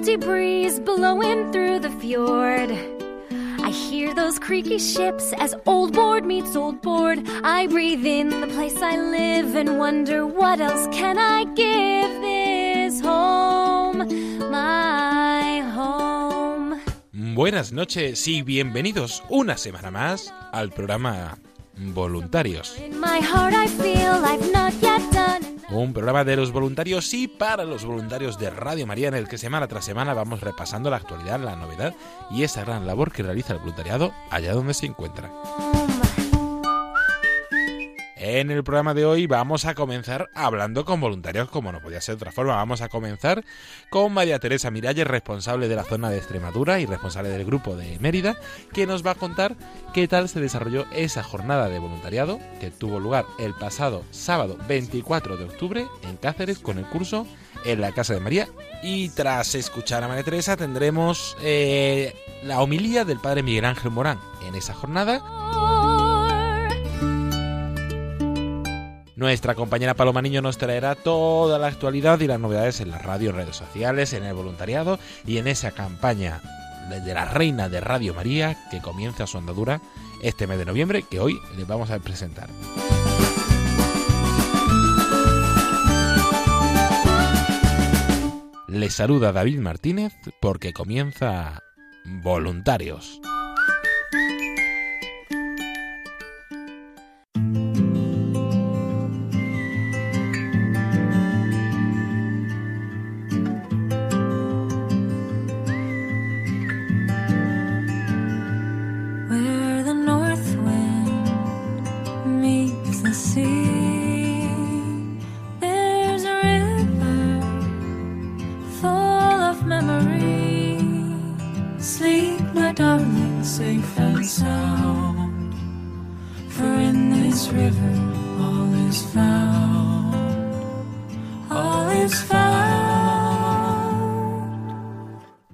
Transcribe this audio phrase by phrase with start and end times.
[0.00, 2.70] Salty breeze blowing through the fjord.
[3.62, 7.18] I hear those creaky ships as old board meets old board.
[7.44, 13.02] I breathe in the place I live and wonder what else can I give this
[13.02, 13.98] home,
[14.50, 16.80] my home.
[17.34, 21.36] Buenas noches y bienvenidos una semana más al programa
[21.76, 22.78] Voluntarios.
[22.78, 27.28] In my heart I feel I've not yet done Un programa de los voluntarios y
[27.28, 30.96] para los voluntarios de Radio María en el que semana tras semana vamos repasando la
[30.96, 31.94] actualidad, la novedad
[32.28, 35.30] y esa gran labor que realiza el voluntariado allá donde se encuentra.
[38.32, 42.14] En el programa de hoy vamos a comenzar hablando con voluntarios como no podía ser
[42.14, 42.54] de otra forma.
[42.54, 43.44] Vamos a comenzar
[43.90, 47.98] con María Teresa Miralles, responsable de la zona de Extremadura y responsable del grupo de
[47.98, 48.36] Mérida,
[48.72, 49.56] que nos va a contar
[49.92, 55.36] qué tal se desarrolló esa jornada de voluntariado que tuvo lugar el pasado sábado 24
[55.36, 57.26] de octubre en Cáceres con el curso
[57.64, 58.48] en la Casa de María.
[58.80, 64.20] Y tras escuchar a María Teresa tendremos eh, la homilía del padre Miguel Ángel Morán
[64.46, 65.20] en esa jornada
[69.20, 73.32] Nuestra compañera Paloma Niño nos traerá toda la actualidad y las novedades en la radio,
[73.32, 76.40] redes sociales, en el voluntariado y en esa campaña
[76.88, 79.82] de la Reina de Radio María que comienza su andadura
[80.22, 82.48] este mes de noviembre que hoy les vamos a presentar.
[88.68, 91.62] Les saluda David Martínez porque comienza
[92.06, 93.20] Voluntarios.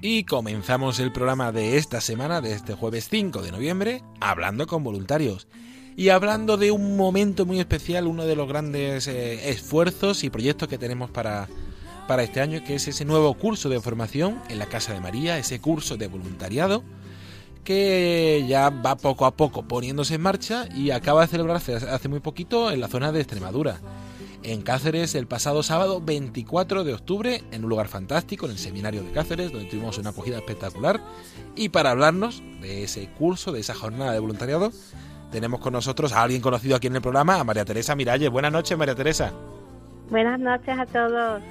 [0.01, 4.85] Y comenzamos el programa de esta semana, de este jueves 5 de noviembre, hablando con
[4.85, 5.49] voluntarios.
[5.97, 10.69] Y hablando de un momento muy especial, uno de los grandes eh, esfuerzos y proyectos
[10.69, 11.49] que tenemos para,
[12.07, 15.39] para este año, que es ese nuevo curso de formación en la Casa de María,
[15.39, 16.85] ese curso de voluntariado,
[17.65, 22.21] que ya va poco a poco poniéndose en marcha y acaba de celebrarse hace muy
[22.21, 23.81] poquito en la zona de Extremadura
[24.43, 29.03] en Cáceres el pasado sábado 24 de octubre en un lugar fantástico, en el seminario
[29.03, 31.01] de Cáceres, donde tuvimos una acogida espectacular.
[31.55, 34.73] Y para hablarnos de ese curso, de esa jornada de voluntariado,
[35.31, 38.31] tenemos con nosotros a alguien conocido aquí en el programa, a María Teresa Miralles.
[38.31, 39.33] Buenas noches, María Teresa.
[40.11, 41.43] Buenas noches a todos.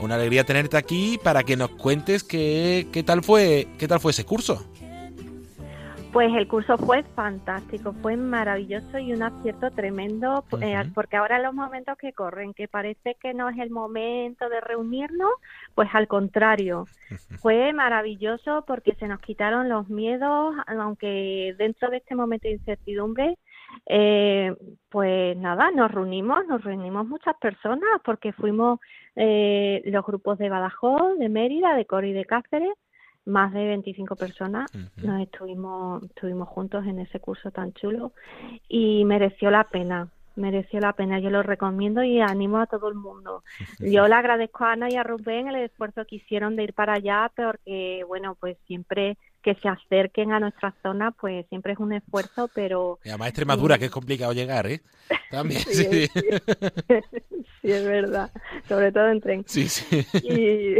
[0.00, 4.12] Una alegría tenerte aquí para que nos cuentes qué, qué tal fue qué tal fue
[4.12, 4.64] ese curso.
[6.12, 11.54] Pues el curso fue fantástico, fue maravilloso y un acierto tremendo, eh, porque ahora los
[11.54, 15.30] momentos que corren, que parece que no es el momento de reunirnos,
[15.76, 16.86] pues al contrario,
[17.40, 23.38] fue maravilloso porque se nos quitaron los miedos, aunque dentro de este momento de incertidumbre,
[23.86, 24.52] eh,
[24.88, 28.80] pues nada, nos reunimos, nos reunimos muchas personas porque fuimos
[29.14, 32.74] eh, los grupos de Badajoz, de Mérida, de Cori y de Cáceres,
[33.30, 38.12] más de 25 personas nos estuvimos estuvimos juntos en ese curso tan chulo
[38.68, 41.20] y mereció la pena mereció la pena.
[41.20, 43.44] Yo lo recomiendo y animo a todo el mundo.
[43.78, 46.94] Yo le agradezco a Ana y a Rubén el esfuerzo que hicieron de ir para
[46.94, 51.94] allá, porque, bueno, pues siempre que se acerquen a nuestra zona, pues siempre es un
[51.94, 52.98] esfuerzo, pero...
[53.04, 54.82] Y además Extremadura, que es complicado llegar, ¿eh?
[55.30, 55.84] También, sí.
[55.84, 56.08] Sí.
[57.62, 58.30] sí, es verdad.
[58.68, 59.44] Sobre todo en tren.
[59.46, 60.06] Sí, sí.
[60.22, 60.76] Y...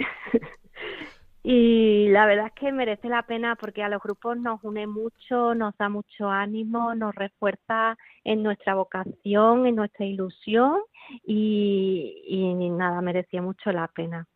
[1.53, 5.53] Y la verdad es que merece la pena porque a los grupos nos une mucho,
[5.57, 10.79] nos da mucho ánimo, nos refuerza en nuestra vocación, en nuestra ilusión
[11.27, 14.29] y, nada, merecía mucho la pena.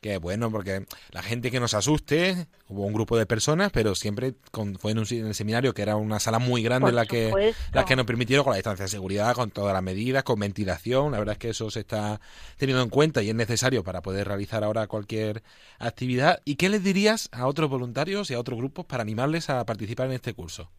[0.00, 4.32] Qué bueno, porque la gente que nos asuste, hubo un grupo de personas, pero siempre
[4.50, 7.04] con, fue en, un, en el seminario que era una sala muy grande Por la
[7.04, 10.40] que, la que nos permitieron con la distancia de seguridad, con todas las medidas, con
[10.40, 11.12] ventilación.
[11.12, 12.18] La verdad es que eso se está
[12.56, 15.42] teniendo en cuenta y es necesario para poder realizar ahora cualquier
[15.78, 16.40] actividad.
[16.46, 20.06] ¿Y qué les dirías a otros voluntarios y a otros grupos para animarles a participar
[20.06, 20.70] en este curso?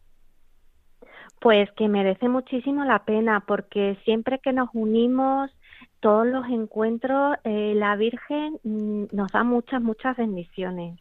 [1.40, 5.50] Pues que merece muchísimo la pena porque siempre que nos unimos,
[6.00, 10.98] todos los encuentros, eh, la Virgen mm, nos da muchas, muchas bendiciones.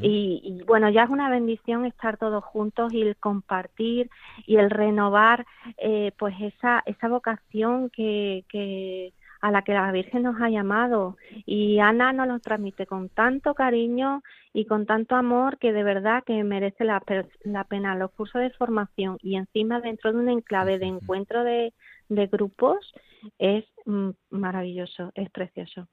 [0.00, 4.08] Y, y, bueno, ya es una bendición estar todos juntos y el compartir
[4.46, 5.44] y el renovar
[5.76, 11.16] eh, pues esa, esa vocación que, que a la que la Virgen nos ha llamado.
[11.46, 14.22] Y Ana nos lo transmite con tanto cariño
[14.52, 17.02] y con tanto amor que de verdad que merece la,
[17.44, 21.72] la pena los cursos de formación y encima dentro de un enclave de encuentro de,
[22.08, 22.92] de grupos
[23.38, 25.88] es mm, maravilloso, es precioso.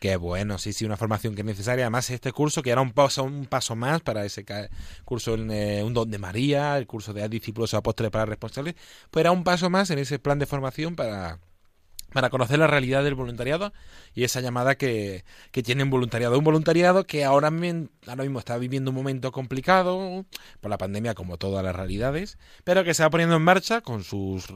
[0.00, 1.84] Qué bueno, sí, sí, una formación que es necesaria.
[1.84, 4.44] Además, este curso que era un paso, un paso más para ese
[5.04, 8.74] curso, en, eh, un don de María, el curso de discípulos apóstoles para responsables,
[9.10, 11.38] pues era un paso más en ese plan de formación para,
[12.14, 13.72] para conocer la realidad del voluntariado
[14.14, 16.38] y esa llamada que, que tiene un voluntariado.
[16.38, 17.48] Un voluntariado que ahora,
[18.06, 20.24] ahora mismo está viviendo un momento complicado
[20.60, 24.04] por la pandemia, como todas las realidades, pero que se va poniendo en marcha con
[24.04, 24.46] sus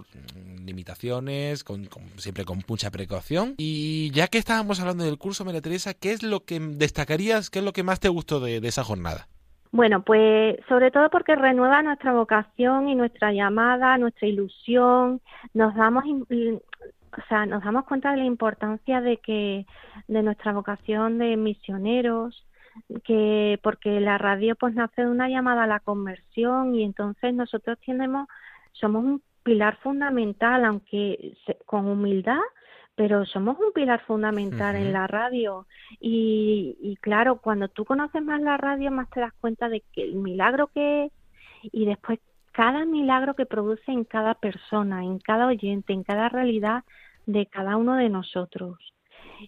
[0.65, 3.55] limitaciones, con, siempre con mucha precaución.
[3.59, 7.59] Y ya que estábamos hablando del curso, María Teresa, ¿qué es lo que destacarías, qué
[7.59, 9.27] es lo que más te gustó de, de esa jornada?
[9.71, 15.21] Bueno, pues sobre todo porque renueva nuestra vocación y nuestra llamada, nuestra ilusión,
[15.53, 16.05] nos damos
[17.17, 19.67] o sea, nos damos cuenta de la importancia de que
[20.07, 22.45] de nuestra vocación de misioneros,
[23.05, 27.79] que porque la radio pues nace de una llamada a la conversión y entonces nosotros
[27.85, 28.29] tenemos
[28.73, 32.39] somos un pilar fundamental, aunque se, con humildad,
[32.95, 34.83] pero somos un pilar fundamental uh -huh.
[34.83, 35.67] en la radio
[36.01, 40.03] y, y claro, cuando tú conoces más la radio, más te das cuenta de que
[40.05, 41.13] el milagro que es
[41.63, 42.21] y después
[42.59, 46.83] cada milagro que produce en cada persona, en cada oyente, en cada realidad
[47.25, 48.79] de cada uno de nosotros.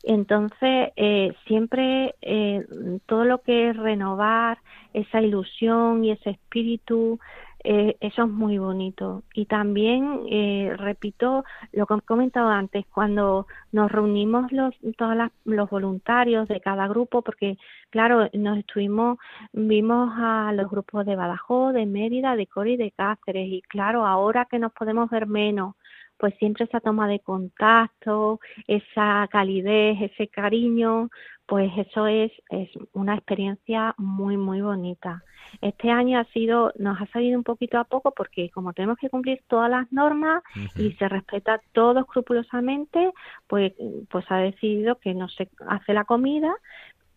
[0.05, 2.65] Entonces, eh, siempre eh,
[3.07, 4.59] todo lo que es renovar
[4.95, 7.19] esa ilusión y ese espíritu,
[7.65, 9.23] eh, eso es muy bonito.
[9.35, 15.71] Y también, eh, repito lo que he comentado antes, cuando nos reunimos los, todos los
[15.71, 17.59] voluntarios de cada grupo, porque
[17.91, 19.19] claro, nos estuvimos,
[19.53, 24.07] vimos a los grupos de Badajoz, de Mérida, de Cori y de Cáceres, y claro,
[24.07, 25.75] ahora que nos podemos ver menos,
[26.21, 31.09] pues siempre esa toma de contacto, esa calidez, ese cariño,
[31.50, 35.25] pues eso es, es una experiencia muy, muy bonita.
[35.61, 39.11] Este año ha sido, nos ha salido un poquito a poco porque como tenemos que
[39.11, 40.81] cumplir todas las normas uh -huh.
[40.81, 43.11] y se respeta todo escrupulosamente,
[43.49, 43.73] pues,
[44.11, 46.55] pues ha decidido que no se hace la comida,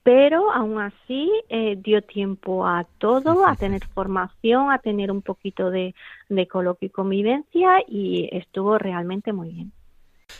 [0.01, 5.69] pero aún así eh, dio tiempo a todo, a tener formación, a tener un poquito
[5.69, 5.93] de,
[6.29, 9.71] de coloquio y convivencia y estuvo realmente muy bien.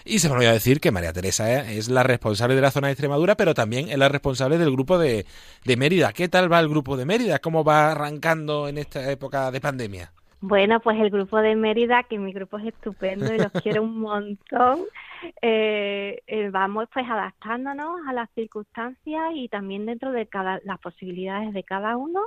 [0.05, 2.93] Y se me olvidó decir que María Teresa es la responsable de la zona de
[2.93, 5.25] Extremadura, pero también es la responsable del grupo de,
[5.63, 6.12] de Mérida.
[6.12, 7.39] ¿Qué tal va el grupo de Mérida?
[7.39, 10.12] ¿Cómo va arrancando en esta época de pandemia?
[10.45, 14.01] Bueno, pues el grupo de Mérida, que mi grupo es estupendo y los quiero un
[14.01, 14.81] montón,
[15.41, 21.53] eh, eh, vamos pues adaptándonos a las circunstancias y también dentro de cada, las posibilidades
[21.53, 22.19] de cada uno,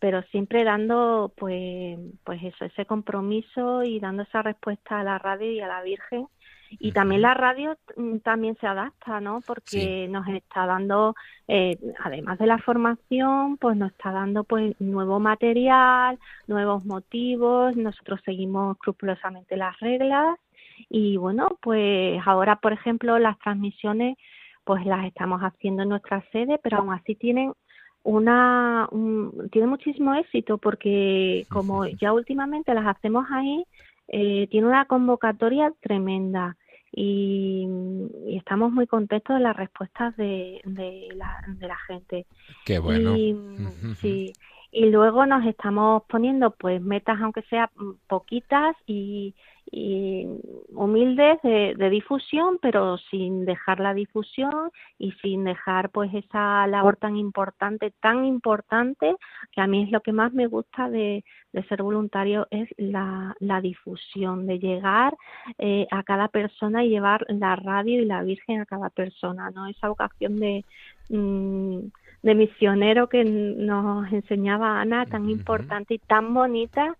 [0.00, 5.52] pero siempre dando pues, pues eso, ese compromiso y dando esa respuesta a la radio
[5.52, 6.26] y a la Virgen
[6.70, 7.76] y también la radio
[8.22, 9.40] también se adapta, ¿no?
[9.46, 10.08] Porque sí.
[10.08, 11.14] nos está dando,
[11.46, 18.20] eh, además de la formación, pues nos está dando pues nuevo material, nuevos motivos, nosotros
[18.24, 20.38] seguimos escrupulosamente las reglas
[20.88, 24.16] y bueno, pues ahora, por ejemplo, las transmisiones
[24.64, 27.52] pues las estamos haciendo en nuestra sede, pero aún así tienen
[28.02, 33.64] una un, tiene muchísimo éxito porque como ya últimamente las hacemos ahí
[34.08, 36.56] eh, tiene una convocatoria tremenda
[36.92, 37.66] y,
[38.26, 42.26] y, estamos muy contentos de las respuestas de, de, la, de la gente.
[42.64, 43.16] Qué bueno.
[43.16, 43.36] Y,
[44.00, 44.32] sí,
[44.70, 49.34] y luego nos estamos poniendo pues metas aunque sea mm, poquitas y,
[50.72, 57.18] humildes de, difusión, pero sin dejar la difusión y sin dejar pues esa labor tan
[57.18, 59.14] importante, tan importante,
[59.52, 61.22] que a mí es lo que más me gusta de,
[61.52, 65.14] de ser voluntario, es la, la difusión, de llegar
[65.58, 69.66] eh, a cada persona y llevar la radio y la Virgen a cada persona, ¿no?
[69.66, 70.64] Esa vocación de...
[71.10, 71.88] Mm,
[72.22, 76.96] de misionero que nos enseñaba Ana, tan importante y tan bonita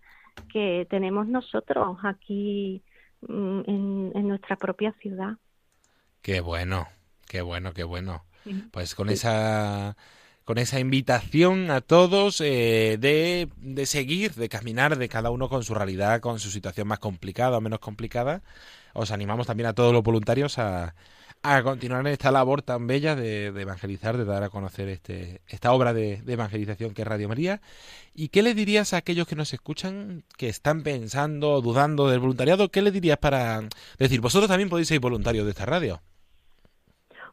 [0.51, 2.81] que tenemos nosotros aquí
[3.21, 5.33] mm, en, nuestra propia ciudad.
[6.21, 6.87] Qué bueno,
[7.27, 8.23] qué bueno, qué bueno.
[8.71, 9.95] Pues con esa
[10.45, 15.63] con esa invitación a todos eh, de, de, seguir, de caminar, de cada uno con
[15.63, 18.41] su realidad, con su situación más complicada o menos complicada,
[18.93, 20.93] os animamos también a todos los voluntarios a,
[21.41, 25.71] a continuar en esta labor tan bella de, evangelizar, de dar a conocer este, esta
[25.71, 27.61] obra de, evangelización que es Radio María.
[28.13, 32.69] ¿Y qué le dirías a aquellos que nos escuchan, que están pensando, dudando del voluntariado?
[32.69, 33.61] ¿Qué le dirías para
[33.97, 36.01] decir, vosotros también podéis ser voluntarios de esta radio?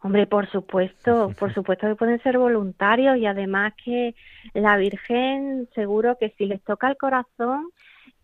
[0.03, 4.15] Hombre, por supuesto, por supuesto que pueden ser voluntarios y además que
[4.55, 7.71] la Virgen seguro que si les toca el corazón,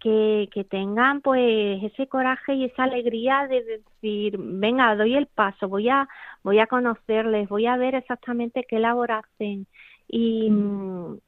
[0.02, 5.68] que, que tengan pues ese coraje y esa alegría de decir, venga, doy el paso,
[5.68, 6.09] voy a,
[6.42, 9.68] voy a conocerles, voy a ver exactamente qué labor hacen
[10.09, 10.50] y,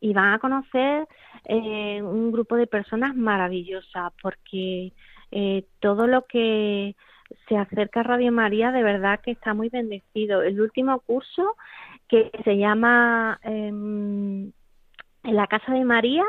[0.00, 1.07] y van a conocer
[1.45, 4.93] eh, un grupo de personas maravillosas porque
[5.31, 6.97] eh, todo lo que
[7.49, 10.43] se acerca a Radio María de verdad que está muy bendecido.
[10.43, 11.54] El último curso
[12.09, 14.52] que se llama eh, En
[15.23, 16.25] la Casa de María,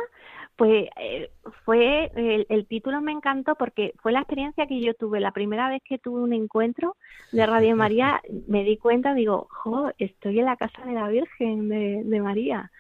[0.56, 1.32] pues eh,
[1.66, 5.82] fue, el, título me encantó porque fue la experiencia que yo tuve, la primera vez
[5.84, 6.96] que tuve un encuentro
[7.32, 11.68] de Radio María, me di cuenta, digo, jo, estoy en la casa de la Virgen
[11.70, 12.72] de, María.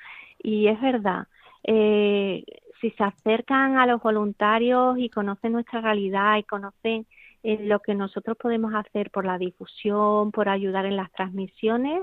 [0.42, 1.28] Y es verdad,
[1.64, 2.44] eh,
[2.80, 7.06] si se acercan a los voluntarios y conocen nuestra realidad y conocen
[7.44, 12.02] eh, lo que nosotros podemos hacer por la difusión, por ayudar en las transmisiones,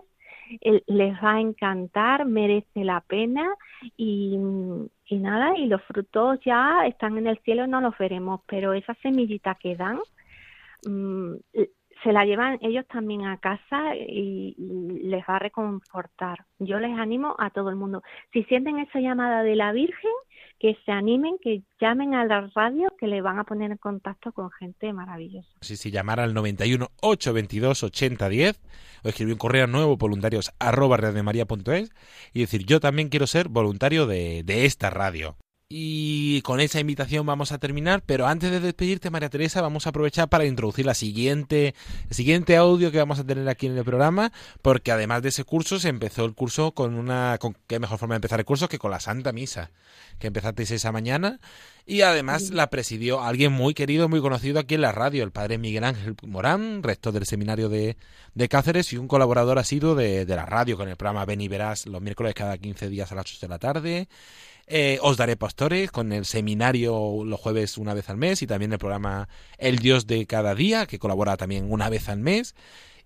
[0.60, 3.54] les va a encantar, merece la pena.
[3.96, 4.38] Y,
[5.06, 8.94] y nada, y los frutos ya están en el cielo, no los veremos, pero esa
[9.02, 9.98] semillita que dan
[10.86, 11.34] mm,
[12.02, 14.54] se la llevan ellos también a casa y,
[15.02, 16.44] les va a reconfortar.
[16.58, 18.02] Yo les animo a todo el mundo.
[18.32, 20.10] Si sienten esa llamada de la Virgen,
[20.58, 24.32] que se animen, que llamen a la radio, que le van a poner en contacto
[24.32, 25.48] con gente maravillosa.
[25.60, 28.62] Sí, sí, llamar al 91 822 8010
[29.04, 30.98] o escribir un correo nuevo voluntarios arroba
[32.32, 35.36] y decir yo también quiero ser voluntario de, de esta radio.
[35.74, 39.88] Y con esa invitación vamos a terminar, pero antes de despedirte, María Teresa, vamos a
[39.88, 41.74] aprovechar para introducir la siguiente,
[42.10, 45.44] el siguiente audio que vamos a tener aquí en el programa, porque además de ese
[45.44, 48.68] curso se empezó el curso con una, con qué mejor forma de empezar el curso
[48.68, 49.70] que con la Santa Misa,
[50.18, 51.40] que empezasteis esa mañana,
[51.86, 55.56] y además la presidió alguien muy querido, muy conocido aquí en la radio, el padre
[55.56, 57.96] Miguel Ángel Morán, rector del seminario de,
[58.34, 61.48] de Cáceres y un colaborador asiduo de, de la radio con el programa Ven y
[61.48, 64.08] Verás los miércoles cada 15 días a las 8 de la tarde.
[64.74, 68.72] Eh, os daré pastores con el seminario los jueves una vez al mes y también
[68.72, 72.54] el programa El Dios de cada día, que colabora también una vez al mes.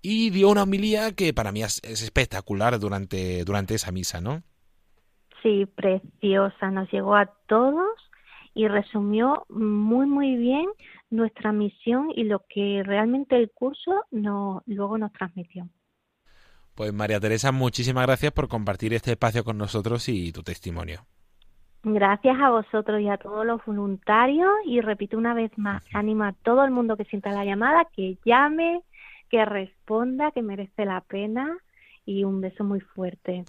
[0.01, 4.45] Y dio una homilía que para mí es, espectacular durante, durante esa misa, ¿no?
[5.43, 6.71] Sí, preciosa.
[6.71, 7.99] Nos llegó a todos
[8.55, 10.67] y resumió muy, muy bien
[11.11, 15.69] nuestra misión y lo que realmente el curso no, luego nos transmitió.
[16.77, 21.07] Pues María Teresa, muchísimas gracias por compartir este espacio con nosotros y tu testimonio.
[21.89, 26.33] Gracias a vosotros y a todos los voluntarios y repito una vez más, animo a
[26.33, 28.81] todo el mundo que sienta la llamada, que llame,
[29.31, 31.57] que responda, que merece la pena
[32.05, 33.45] y un beso muy fuerte.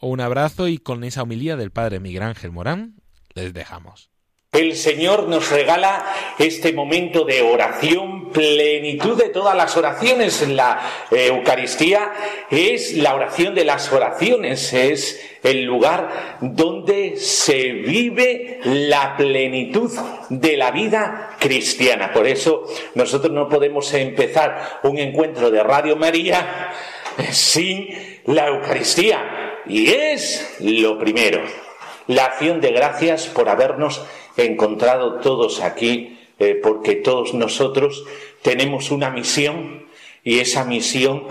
[0.00, 2.94] Un abrazo y con esa humildad del Padre Miguel Ángel Morán
[3.36, 4.10] les dejamos.
[4.56, 6.06] El Señor nos regala
[6.38, 12.10] este momento de oración, plenitud de todas las oraciones la eh, Eucaristía.
[12.50, 19.92] Es la oración de las oraciones, es el lugar donde se vive la plenitud
[20.30, 22.14] de la vida cristiana.
[22.14, 26.72] Por eso nosotros no podemos empezar un encuentro de Radio María
[27.30, 27.88] sin
[28.24, 29.62] la Eucaristía.
[29.66, 31.42] Y es lo primero,
[32.06, 34.02] la acción de gracias por habernos
[34.44, 38.04] encontrado todos aquí, eh, porque todos nosotros
[38.42, 39.86] tenemos una misión
[40.22, 41.24] y esa misión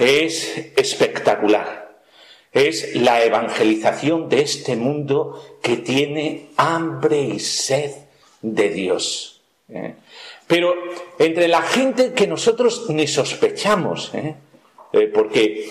[0.00, 2.00] es espectacular.
[2.52, 7.92] Es la evangelización de este mundo que tiene hambre y sed
[8.42, 9.42] de Dios.
[9.68, 9.94] ¿eh?
[10.46, 10.74] Pero
[11.18, 14.34] entre la gente que nosotros ni sospechamos, ¿eh?
[15.12, 15.68] porque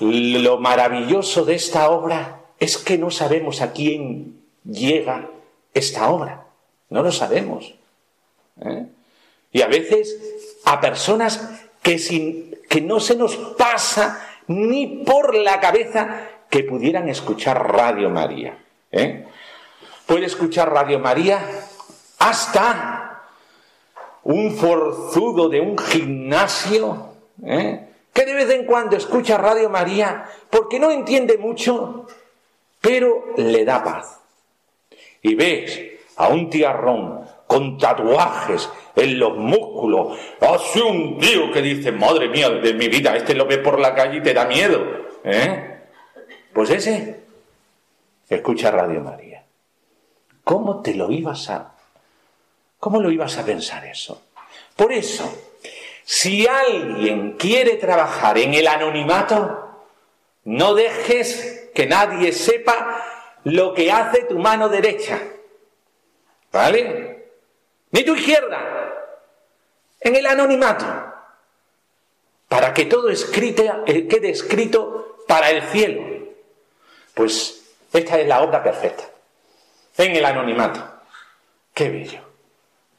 [0.00, 5.28] lo maravilloso de esta obra es que no sabemos a quién llega
[5.74, 6.46] esta obra.
[6.88, 7.74] No lo sabemos.
[8.60, 8.86] ¿eh?
[9.52, 10.16] Y a veces
[10.64, 11.48] a personas
[11.82, 18.10] que, sin, que no se nos pasa ni por la cabeza que pudieran escuchar Radio
[18.10, 18.58] María.
[18.90, 19.26] ¿eh?
[20.06, 21.40] Puede escuchar Radio María
[22.18, 23.22] hasta
[24.24, 27.88] un forzudo de un gimnasio ¿eh?
[28.12, 32.06] que de vez en cuando escucha Radio María porque no entiende mucho,
[32.80, 34.19] pero le da paz.
[35.22, 35.80] Y ves
[36.16, 42.48] a un tiarrón con tatuajes en los músculos, así un tío que dice, madre mía
[42.48, 44.84] de mi vida, este lo ve por la calle y te da miedo.
[45.24, 45.80] ¿eh?
[46.52, 47.20] Pues ese
[48.28, 49.44] escucha Radio María.
[50.44, 51.74] ¿Cómo te lo ibas a...
[52.78, 54.22] ¿Cómo lo ibas a pensar eso?
[54.76, 55.30] Por eso,
[56.04, 59.70] si alguien quiere trabajar en el anonimato,
[60.44, 63.02] no dejes que nadie sepa
[63.44, 65.20] lo que hace tu mano derecha.
[66.52, 67.28] ¿Vale?
[67.92, 68.92] Ni tu izquierda.
[70.00, 70.86] En el anonimato.
[72.48, 76.02] Para que todo eh, quede escrito para el cielo.
[77.14, 79.04] Pues esta es la obra perfecta.
[79.96, 80.82] En el anonimato.
[81.74, 82.20] Qué bello.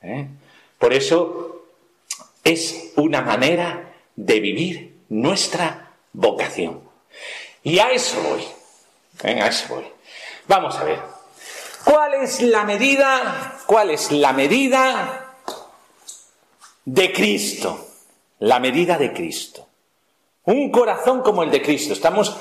[0.02, 0.28] ¿eh?
[0.78, 1.66] Por eso
[2.44, 6.82] es una manera de vivir nuestra vocación.
[7.64, 8.44] Y a eso voy.
[9.24, 9.91] A eso voy.
[10.52, 11.00] Vamos a ver.
[11.86, 13.58] ¿Cuál es la medida?
[13.66, 15.38] ¿Cuál es la medida
[16.84, 17.88] de Cristo?
[18.40, 19.66] La medida de Cristo.
[20.44, 21.94] Un corazón como el de Cristo.
[21.94, 22.36] Estamos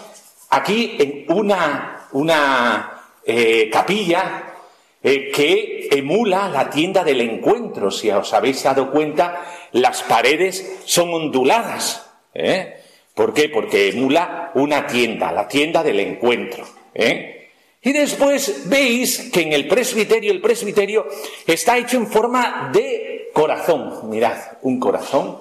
[0.49, 4.55] aquí en una, una eh, capilla
[5.01, 7.93] eh, que emula la tienda del encuentro.
[7.93, 12.11] Si os habéis dado cuenta, las paredes son onduladas.
[12.35, 12.83] ¿eh?
[13.15, 13.49] ¿Por qué?
[13.49, 16.67] Porque emula una tienda, la tienda del encuentro.
[16.93, 17.40] ¿eh?
[17.83, 21.09] Y después veis que en el presbiterio, el presbiterio
[21.47, 24.11] está hecho en forma de corazón.
[24.11, 25.39] Mirad, un corazón,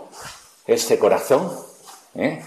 [0.65, 1.51] este corazón,
[2.15, 2.41] ¿eh?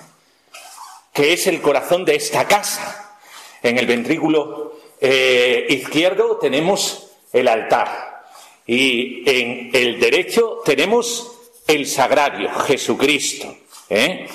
[1.13, 3.19] que es el corazón de esta casa.
[3.63, 8.25] En el ventrículo eh, izquierdo tenemos el altar
[8.67, 13.55] y en el derecho tenemos el sagrario, Jesucristo.
[13.91, 14.27] ¿eh?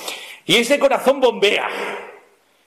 [0.45, 1.67] Y ese corazón bombea.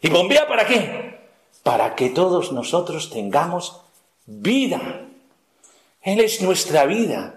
[0.02, 1.19] ¿Y bombea para qué?
[1.62, 3.80] Para que todos nosotros tengamos
[4.26, 5.06] vida.
[6.02, 7.34] Él es nuestra vida.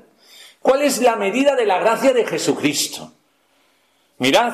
[0.62, 3.12] ¿Cuál es la medida de la gracia de Jesucristo?
[4.20, 4.54] Mirad,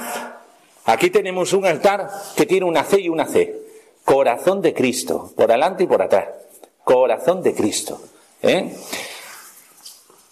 [0.85, 3.55] aquí tenemos un altar que tiene una C y una C.
[4.03, 6.27] Corazón de Cristo, por adelante y por atrás.
[6.83, 8.01] Corazón de Cristo.
[8.41, 8.75] ¿eh?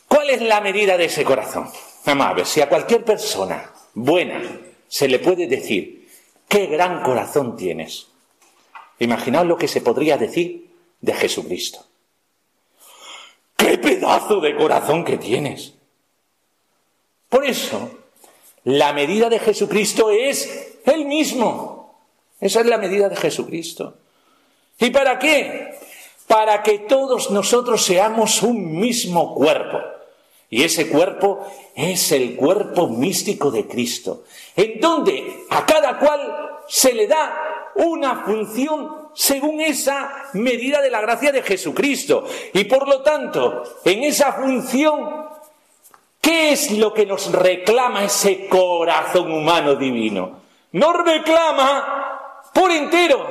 [0.07, 1.69] ¿Cuál es la medida de ese corazón?
[2.05, 4.41] Vamos a ver, si a cualquier persona buena
[4.87, 6.09] se le puede decir,
[6.47, 8.07] qué gran corazón tienes.
[8.99, 10.69] Imaginaos lo que se podría decir
[11.01, 11.85] de Jesucristo.
[13.55, 15.73] ¡Qué pedazo de corazón que tienes!
[17.29, 17.89] Por eso,
[18.63, 21.95] la medida de Jesucristo es Él mismo.
[22.39, 23.97] Esa es la medida de Jesucristo.
[24.79, 25.75] ¿Y para qué?
[26.27, 29.79] Para que todos nosotros seamos un mismo cuerpo.
[30.49, 34.23] Y ese cuerpo es el cuerpo místico de Cristo,
[34.55, 37.46] en donde a cada cual se le da
[37.77, 42.27] una función según esa medida de la gracia de Jesucristo.
[42.53, 45.27] Y por lo tanto, en esa función,
[46.21, 50.41] ¿qué es lo que nos reclama ese corazón humano divino?
[50.73, 53.25] Nos reclama por entero.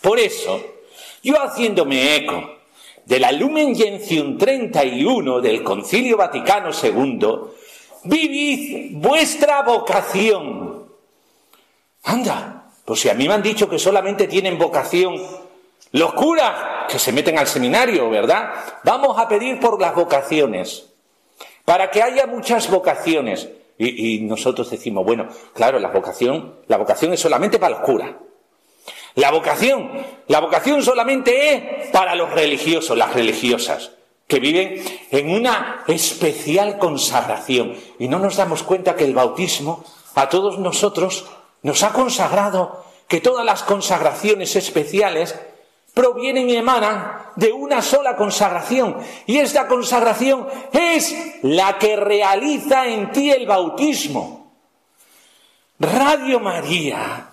[0.00, 0.60] Por eso,
[1.22, 2.60] yo haciéndome eco
[3.04, 7.28] de la Lumen Gentium 31 del Concilio Vaticano II,
[8.04, 10.69] vivid vuestra vocación.
[12.04, 15.16] Anda, pues si a mí me han dicho que solamente tienen vocación
[15.92, 18.52] los curas que se meten al seminario, ¿verdad?
[18.84, 20.86] Vamos a pedir por las vocaciones,
[21.64, 23.48] para que haya muchas vocaciones.
[23.78, 28.10] Y, nosotros decimos, bueno, claro, la vocación, la vocación es solamente para los curas.
[29.14, 29.90] La vocación,
[30.28, 33.92] la vocación solamente es para los religiosos, las religiosas,
[34.26, 37.74] que viven en una especial consagración.
[37.98, 39.82] Y no nos damos cuenta que el bautismo
[40.14, 41.24] a todos nosotros
[41.62, 45.34] nos ha consagrado, que todas las consagraciones especiales
[45.94, 48.96] provienen y emanan de una sola consagración.
[49.26, 54.52] Y esta consagración es la que realiza en ti el bautismo.
[55.80, 57.30] Radio María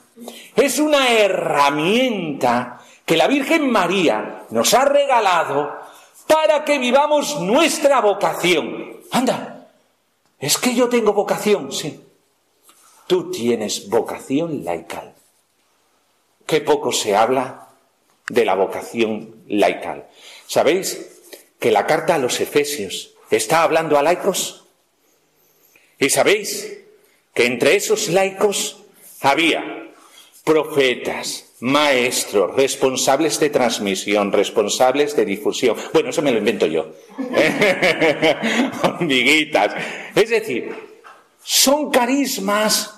[0.55, 5.77] es una herramienta que la Virgen María nos ha regalado
[6.25, 8.97] para que vivamos nuestra vocación.
[9.11, 9.67] Anda,
[10.39, 12.06] es que yo tengo vocación, sí.
[13.07, 15.15] Tú tienes vocación laical.
[16.45, 17.69] qué poco se habla
[18.29, 20.07] de la vocación laical.
[20.47, 21.21] ¿Sabéis
[21.59, 24.65] que la carta a los Efesios está hablando a laicos?
[25.99, 26.77] ¿Y sabéis
[27.33, 28.83] que entre esos laicos
[29.21, 29.91] había
[30.43, 35.75] profetas, maestros, responsables de transmisión, responsables de difusión.
[35.93, 36.93] Bueno, eso me lo invento yo.
[38.83, 39.75] Hormiguitas.
[40.15, 40.73] Es decir,
[41.43, 42.96] son carismas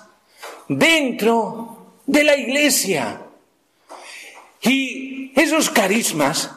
[0.70, 3.22] dentro de la iglesia.
[4.62, 6.52] Y esos carismas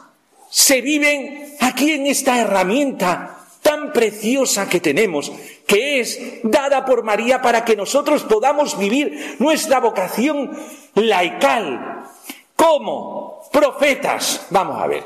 [0.50, 5.32] se viven aquí en esta herramienta tan preciosa que tenemos,
[5.66, 10.56] que es dada por María para que nosotros podamos vivir nuestra vocación
[10.94, 12.06] laical.
[12.54, 14.46] como Profetas.
[14.50, 15.04] Vamos a ver.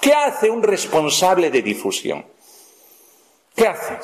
[0.00, 2.24] ¿Qué hace un responsable de difusión?
[3.54, 3.98] ¿Qué hace?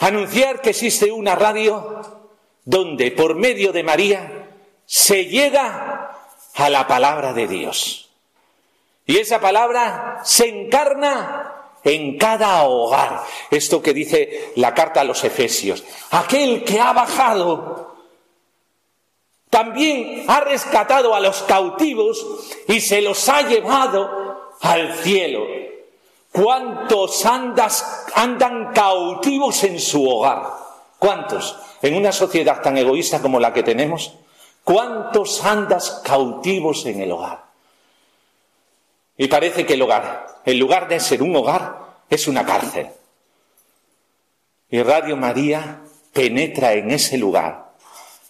[0.00, 2.00] Anunciar que existe una radio
[2.64, 4.48] donde por medio de María
[4.86, 6.16] se llega
[6.54, 8.10] a la palabra de Dios.
[9.06, 11.52] Y esa palabra se encarna
[11.84, 13.24] en cada hogar.
[13.50, 15.84] Esto que dice la carta a los Efesios.
[16.10, 17.96] Aquel que ha bajado
[19.50, 22.24] también ha rescatado a los cautivos
[22.68, 25.59] y se los ha llevado al cielo.
[26.32, 30.42] ¿Cuántos andas, andan cautivos en su hogar?
[30.98, 31.56] ¿Cuántos?
[31.82, 34.14] En una sociedad tan egoísta como la que tenemos,
[34.62, 37.44] ¿cuántos andas cautivos en el hogar?
[39.16, 41.76] Y parece que el hogar, en lugar de ser un hogar,
[42.08, 42.88] es una cárcel.
[44.70, 45.80] Y Radio María
[46.12, 47.72] penetra en ese lugar,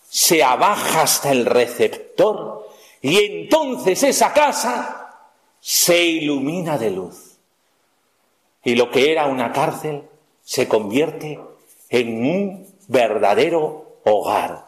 [0.08, 2.68] se abaja hasta el receptor
[3.02, 5.28] y entonces esa casa
[5.60, 7.29] se ilumina de luz.
[8.64, 10.02] Y lo que era una cárcel
[10.42, 11.38] se convierte
[11.88, 14.66] en un verdadero hogar,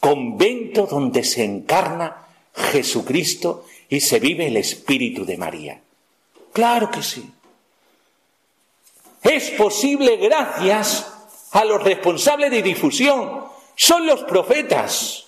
[0.00, 5.80] convento donde se encarna Jesucristo y se vive el espíritu de María.
[6.52, 7.30] Claro que sí.
[9.22, 11.12] Es posible gracias
[11.52, 13.44] a los responsables de difusión.
[13.74, 15.26] Son los profetas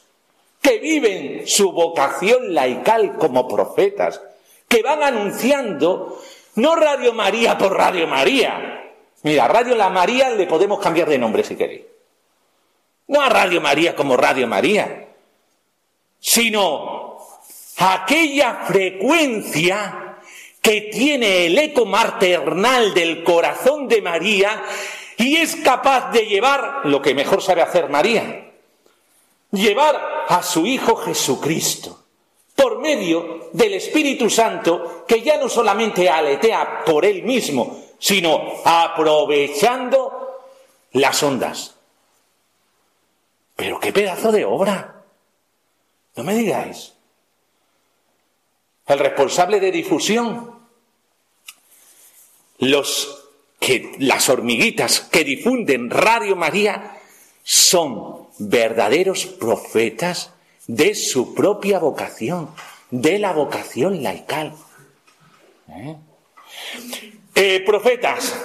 [0.61, 4.21] que viven su vocación laical como profetas,
[4.69, 6.21] que van anunciando
[6.57, 8.93] no Radio María por Radio María.
[9.23, 11.83] Mira, Radio La María le podemos cambiar de nombre si queréis.
[13.09, 15.09] No a Radio María como Radio María,
[16.19, 17.19] sino
[17.79, 20.19] aquella frecuencia
[20.61, 24.63] que tiene el eco maternal del corazón de María
[25.17, 28.53] y es capaz de llevar lo que mejor sabe hacer María,
[29.51, 32.00] llevar a su Hijo Jesucristo
[32.61, 40.41] por medio del Espíritu Santo que ya no solamente aletea por él mismo, sino aprovechando
[40.93, 41.77] las ondas.
[43.57, 45.05] Pero qué pedazo de obra.
[46.17, 46.93] No me digáis
[48.87, 50.59] el responsable de difusión,
[52.59, 56.99] los que las hormiguitas que difunden Radio María
[57.43, 60.33] son verdaderos profetas
[60.71, 62.51] de su propia vocación,
[62.91, 64.55] de la vocación laical.
[65.69, 65.97] ¿Eh?
[67.35, 68.41] Eh, profetas,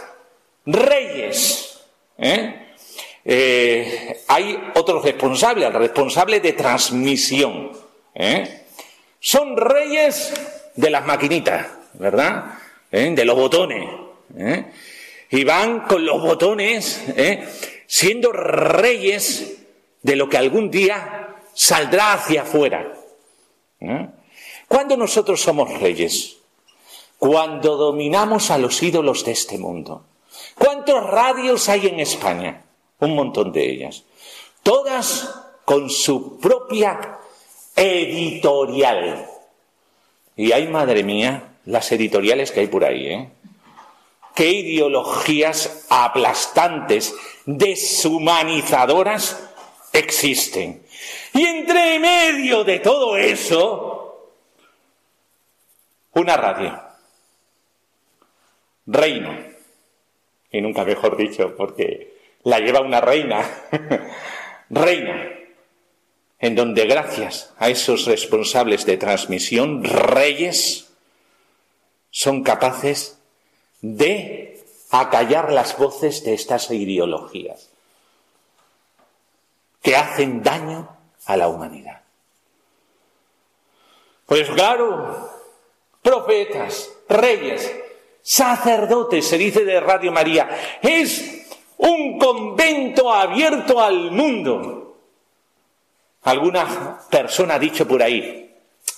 [0.66, 1.82] reyes.
[2.18, 2.62] ¿eh?
[4.28, 7.72] hay otro responsable, el responsable de transmisión.
[9.20, 10.34] Son reyes
[10.76, 12.58] de las maquinitas, ¿verdad?
[12.90, 13.88] De los botones.
[15.30, 17.04] Y van con los botones,
[17.88, 19.58] siendo reyes
[20.02, 21.25] de lo que algún día
[21.56, 22.94] saldrá hacia afuera.
[24.68, 26.38] ¿Cuándo nosotros somos reyes?
[27.18, 30.06] Cuando dominamos a los ídolos de este mundo.
[30.56, 32.65] ¿Cuántos radios hay en España?
[33.00, 34.04] Un montón de ellas.
[34.62, 37.18] Todas con su propia
[37.76, 39.28] editorial.
[40.36, 43.30] Y hay, madre mía, las editoriales que hay por ahí, ¿eh?
[44.36, 47.15] Qué ideologías aplastantes,
[47.46, 49.39] deshumanizadoras
[49.94, 50.85] existen.
[51.36, 54.32] Y entre medio de todo eso,
[56.13, 56.82] una radio.
[58.86, 59.38] Reino.
[60.50, 63.45] Y nunca mejor dicho, porque la lleva una reina.
[64.69, 65.30] reina
[66.39, 70.93] en donde gracias a esos responsables de transmisión, reyes,
[72.12, 73.19] son capaces
[73.82, 77.71] de acallar las voces de estas ideologías
[79.82, 80.95] que hacen daño
[81.26, 82.02] a la humanidad.
[84.26, 85.30] Pues claro,
[86.02, 87.76] profetas, reyes,
[88.22, 90.50] sacerdotes, se dice de Radio María,
[90.82, 94.86] es un convento abierto al mundo
[96.26, 98.52] Alguna persona ha dicho por ahí,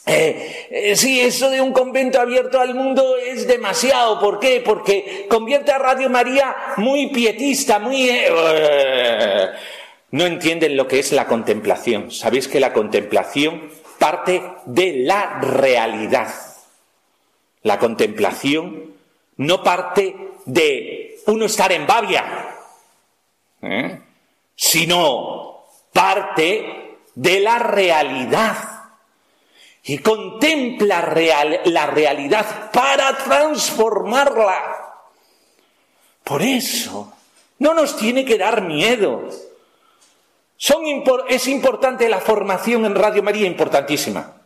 [0.05, 4.21] eh, eh, sí, eso de un convento abierto al mundo es demasiado.
[4.21, 4.61] ¿Por qué?
[4.63, 8.09] Porque convierte a Radio María muy pietista, muy...
[8.09, 9.49] Eh,
[10.11, 12.11] no entienden lo que es la contemplación.
[12.11, 16.33] Sabéis que la contemplación parte de la realidad.
[17.63, 18.93] La contemplación
[19.37, 20.15] no parte
[20.45, 22.55] de uno estar en Babia,
[24.55, 28.57] sino parte de la realidad
[29.83, 31.01] y contempla
[31.65, 34.77] la realidad para transformarla.
[36.23, 37.13] Por eso,
[37.59, 39.29] no nos tiene que dar miedo.
[41.29, 44.41] Es importante la formación en Radio María, importantísima.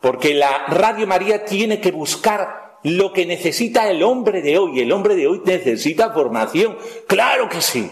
[0.00, 4.80] Porque la Radio María tiene que buscar lo que necesita el hombre de hoy.
[4.80, 6.76] El hombre de hoy necesita formación.
[7.06, 7.90] Claro que sí.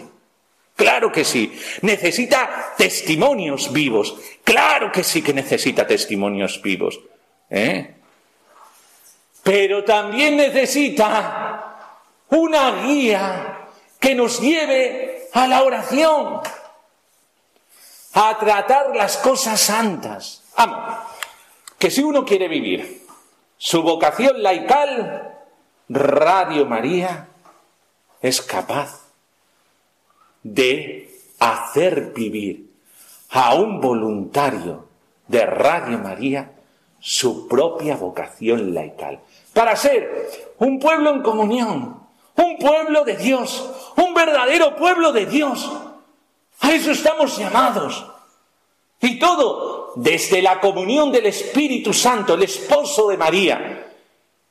[0.75, 1.57] Claro que sí.
[1.81, 4.15] Necesita testimonios vivos.
[4.43, 6.99] Claro que sí que necesita testimonios vivos.
[7.49, 7.95] ¿eh?
[9.43, 11.95] Pero también necesita
[12.29, 13.59] una guía
[13.99, 16.41] que nos lleve a la oración,
[18.13, 20.43] a tratar las cosas santas.
[21.77, 23.05] Que si uno quiere vivir
[23.57, 25.37] su vocación laical,
[25.89, 27.27] Radio María
[28.21, 29.01] es capaz
[30.43, 32.71] de hacer vivir
[33.31, 34.87] a un voluntario
[35.27, 36.51] de Radio María
[36.99, 39.19] su propia vocación laical,
[39.53, 41.99] para ser un pueblo en comunión,
[42.35, 45.71] un pueblo de Dios, un verdadero pueblo de Dios.
[46.61, 48.05] A eso estamos llamados.
[49.01, 53.87] Y todo desde la comunión del Espíritu Santo, el esposo de María,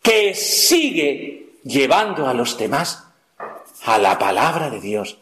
[0.03, 3.05] que sigue llevando a los demás
[3.85, 5.19] a la palabra de Dios,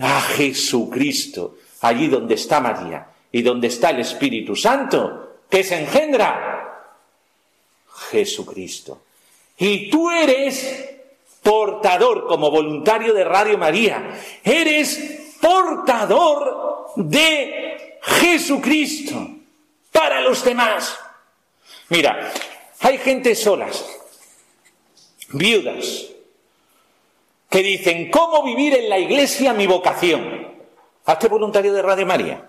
[0.00, 6.94] a Jesucristo, allí donde está María y donde está el Espíritu Santo, que se engendra
[8.10, 9.02] Jesucristo.
[9.58, 10.88] Y tú eres
[11.42, 19.28] portador como voluntario de Radio María, eres portador de Jesucristo
[19.92, 20.98] para los demás.
[21.88, 22.32] Mira,
[22.80, 23.84] hay gente solas,
[25.32, 26.06] viudas,
[27.48, 30.48] que dicen, ¿cómo vivir en la iglesia mi vocación?
[31.04, 32.48] Hazte voluntario de Radio María.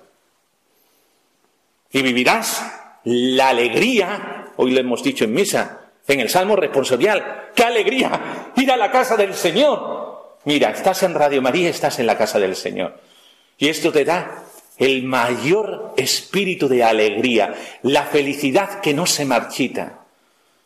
[1.92, 2.64] Y vivirás
[3.04, 8.72] la alegría, hoy lo hemos dicho en misa, en el Salmo responsorial, qué alegría ir
[8.72, 10.01] a la casa del Señor.
[10.46, 13.00] Mira, estás en Radio María, estás en la casa del Señor.
[13.58, 14.44] Y esto te da
[14.78, 20.00] el mayor espíritu de alegría, la felicidad que no se marchita.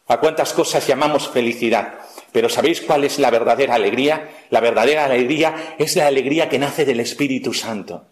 [0.08, 1.96] ¿A cuántas cosas llamamos felicidad?
[2.32, 4.30] Pero ¿sabéis cuál es la verdadera alegría?
[4.50, 8.06] La verdadera alegría es la alegría que nace del Espíritu Santo.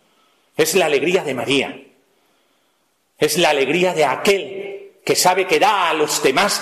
[0.58, 1.82] Es la alegría de María.
[3.18, 6.62] Es la alegría de aquel que sabe que da a los demás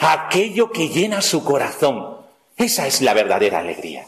[0.00, 2.18] aquello que llena su corazón.
[2.56, 4.06] Esa es la verdadera alegría.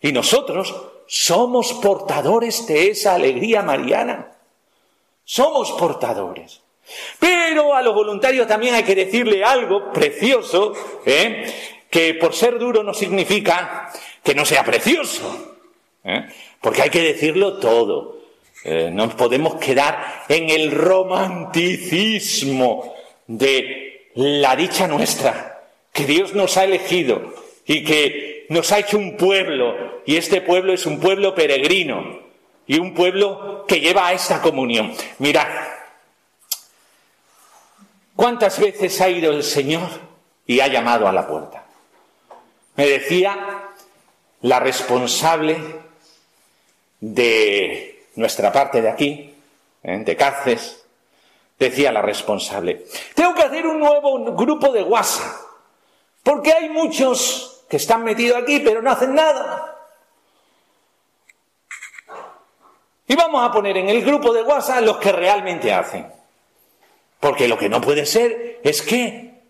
[0.00, 0.74] Y nosotros
[1.06, 4.32] somos portadores de esa alegría mariana.
[5.24, 6.60] Somos portadores.
[7.18, 10.72] Pero a los voluntarios también hay que decirle algo precioso,
[11.04, 11.52] ¿eh?
[11.90, 15.56] que por ser duro no significa que no sea precioso,
[16.04, 16.26] ¿eh?
[16.60, 18.20] porque hay que decirlo todo.
[18.64, 22.94] Eh, no podemos quedar en el romanticismo
[23.26, 27.34] de la dicha nuestra, que Dios nos ha elegido
[27.66, 32.18] y que nos ha hecho un pueblo, y este pueblo es un pueblo peregrino
[32.66, 34.92] y un pueblo que lleva a esta comunión.
[35.18, 35.46] Mirad,
[38.16, 39.88] ¿cuántas veces ha ido el Señor
[40.48, 41.64] y ha llamado a la puerta?
[42.74, 43.68] Me decía
[44.42, 45.56] la responsable
[46.98, 49.32] de nuestra parte de aquí,
[49.84, 50.02] ¿eh?
[50.04, 50.84] de Cáceres,
[51.56, 52.84] decía la responsable,
[53.14, 55.36] tengo que hacer un nuevo grupo de WhatsApp,
[56.24, 59.78] porque hay muchos que están metidos aquí pero no hacen nada.
[63.06, 66.06] Y vamos a poner en el grupo de WhatsApp los que realmente hacen.
[67.18, 69.40] Porque lo que no puede ser es que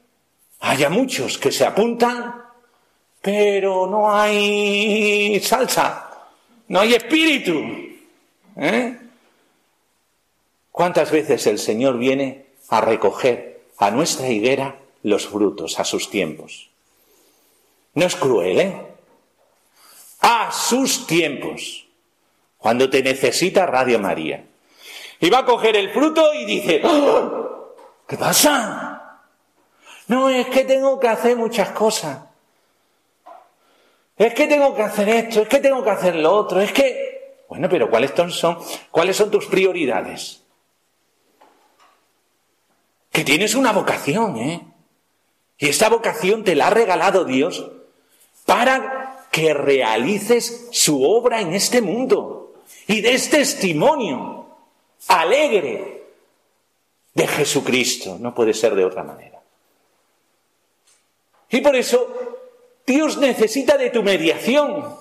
[0.60, 2.44] haya muchos que se apuntan
[3.22, 6.10] pero no hay salsa,
[6.68, 7.52] no hay espíritu.
[8.56, 8.98] ¿eh?
[10.72, 16.69] ¿Cuántas veces el Señor viene a recoger a nuestra higuera los frutos a sus tiempos?
[17.94, 18.86] No es cruel, ¿eh?
[20.20, 21.86] A sus tiempos,
[22.58, 24.44] cuando te necesita Radio María.
[25.18, 27.74] Y va a coger el fruto y dice, ¡Oh!
[28.06, 29.20] ¿qué pasa?
[30.08, 32.18] No, es que tengo que hacer muchas cosas
[34.26, 37.38] es que tengo que hacer esto, es que tengo que hacer lo otro, es que...
[37.48, 38.58] Bueno, pero ¿cuáles son,
[38.90, 40.42] cuáles son tus prioridades?
[43.10, 44.60] que tienes una vocación, ¿eh?
[45.56, 47.70] Y esta vocación te la ha regalado Dios
[48.50, 52.54] para que realices su obra en este mundo
[52.88, 54.44] y des testimonio
[55.06, 56.02] alegre
[57.14, 58.16] de Jesucristo.
[58.18, 59.40] No puede ser de otra manera.
[61.48, 62.12] Y por eso
[62.84, 64.96] Dios necesita de tu mediación.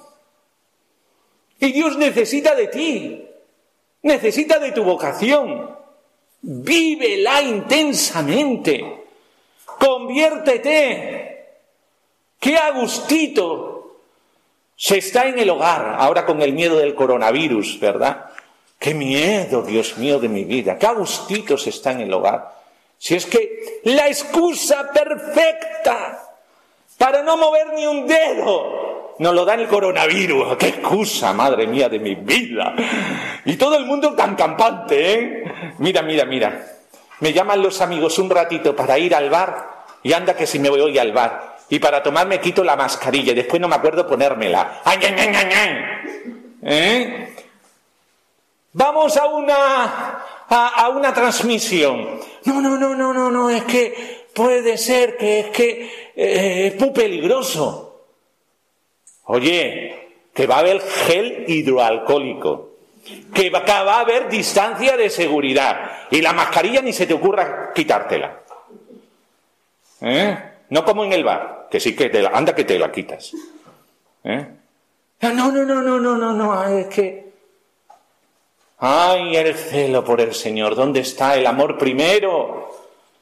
[1.60, 3.28] Y Dios necesita de ti.
[4.04, 5.76] Necesita de tu vocación.
[6.44, 9.06] Vívela intensamente.
[9.66, 11.19] Conviértete.
[12.40, 13.98] Qué agustito
[14.76, 18.28] se está en el hogar, ahora con el miedo del coronavirus, ¿verdad?
[18.80, 20.78] Qué miedo, Dios mío, de mi vida.
[20.78, 22.58] Qué agustito se está en el hogar.
[22.98, 26.30] Si es que la excusa perfecta
[26.98, 30.56] para no mover ni un dedo nos lo da el coronavirus.
[30.58, 32.74] ¡Qué excusa, madre mía, de mi vida!
[33.46, 35.44] Y todo el mundo tan campante, ¿eh?
[35.80, 36.66] Mira, mira, mira.
[37.20, 40.70] Me llaman los amigos un ratito para ir al bar y anda que si me
[40.70, 41.49] voy al bar.
[41.70, 44.82] Y para tomar me quito la mascarilla y después no me acuerdo ponérmela.
[44.84, 45.78] ¡Ay, ay, ay!
[46.64, 47.36] ¿Eh?
[48.74, 52.20] Vamos a una, a, una transmisión.
[52.46, 56.80] No, no, no, no, no, no, es que puede ser que es que eh, es
[56.80, 58.06] muy peligroso.
[59.26, 62.70] Oye, que va a haber gel hidroalcohólico,
[63.34, 68.40] que va, a haber distancia de seguridad y la mascarilla ni se te ocurra quitártela.
[70.02, 70.49] ¿Eh?
[70.70, 73.34] No como en el bar, que sí que te la, anda que te la quitas.
[74.24, 74.48] ¿Eh?
[75.22, 77.30] No, no, no, no, no, no, no, es que
[78.82, 82.74] Ay, el celo por el Señor, ¿dónde está el amor primero?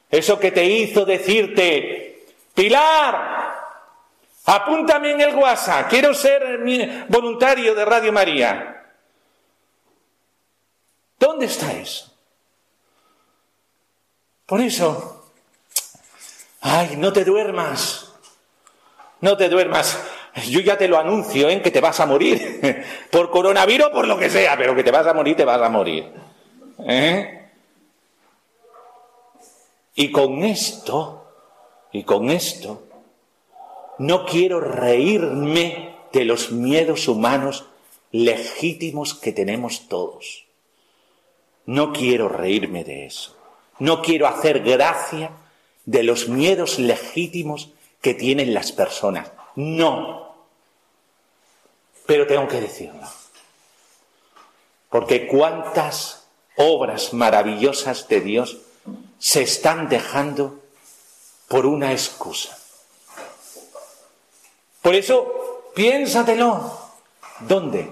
[0.08, 3.56] Eso que te hizo decirte, Pilar,
[4.46, 6.60] apúntame en el WhatsApp, quiero ser
[7.08, 8.84] voluntario de Radio María.
[11.18, 12.14] ¿Dónde está eso?
[14.46, 15.17] Por eso,
[16.68, 18.12] ay, no te duermas,
[19.20, 19.98] no te duermas.
[20.48, 21.60] Yo ya te lo anuncio, ¿eh?
[21.62, 22.84] que te vas a morir.
[23.10, 25.68] por coronavirus, por lo que sea, pero que te vas a morir, te vas a
[25.68, 26.12] morir.
[26.86, 27.50] ¿Eh?
[29.96, 31.32] Y con esto,
[31.90, 32.84] y con esto,
[33.98, 37.64] no quiero reírme de los miedos humanos
[38.12, 40.44] legítimos que tenemos todos.
[41.66, 43.36] No quiero reírme de eso.
[43.80, 45.30] No quiero hacer gracia
[45.88, 47.70] de los miedos legítimos
[48.02, 49.32] que tienen las personas.
[49.56, 50.36] No,
[52.04, 53.08] pero tengo que decirlo.
[54.90, 58.58] Porque cuántas obras maravillosas de Dios
[59.18, 60.60] se están dejando
[61.48, 62.58] por una excusa.
[64.82, 66.78] Por eso, piénsatelo.
[67.40, 67.88] ¿Dónde?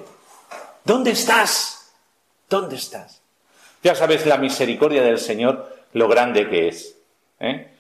[0.85, 1.93] ¿Dónde estás?
[2.51, 3.23] ¿Dónde estás?
[3.83, 6.95] Ya sabes la misericordia del Señor, lo grande que es.
[7.41, 7.73] ¿eh?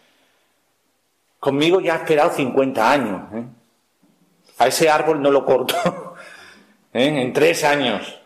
[1.38, 3.22] Conmigo ya ha esperado 50 años.
[3.34, 3.44] ¿eh?
[4.58, 5.74] A ese árbol no lo corto.
[6.92, 7.22] ¿eh?
[7.22, 8.20] en tres años.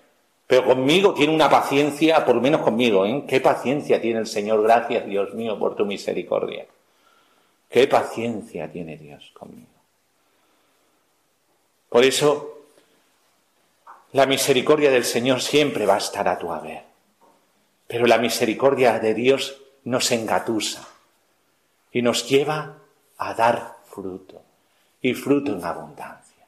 [0.47, 3.25] Pero conmigo tiene una paciencia, por lo menos conmigo, ¿eh?
[3.29, 4.63] ¿Qué paciencia tiene el Señor?
[4.63, 6.67] Gracias, Dios mío, por tu misericordia.
[7.69, 9.69] ¿Qué paciencia tiene Dios conmigo?
[11.89, 12.65] Por eso,
[14.13, 16.83] la misericordia del Señor siempre va a estar a tu haber.
[17.87, 20.89] Pero la misericordia de Dios nos engatusa
[21.93, 22.80] y nos lleva
[23.21, 24.43] a dar fruto,
[25.03, 26.47] y fruto en abundancia.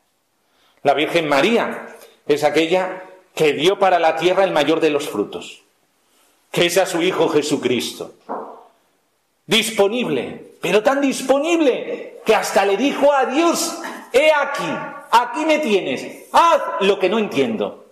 [0.82, 3.02] La Virgen María es aquella
[3.34, 5.62] que dio para la tierra el mayor de los frutos,
[6.50, 8.14] que es a su Hijo Jesucristo.
[9.46, 13.78] Disponible, pero tan disponible que hasta le dijo a Dios,
[14.12, 14.68] he aquí,
[15.10, 17.84] aquí me tienes, haz lo que no entiendo.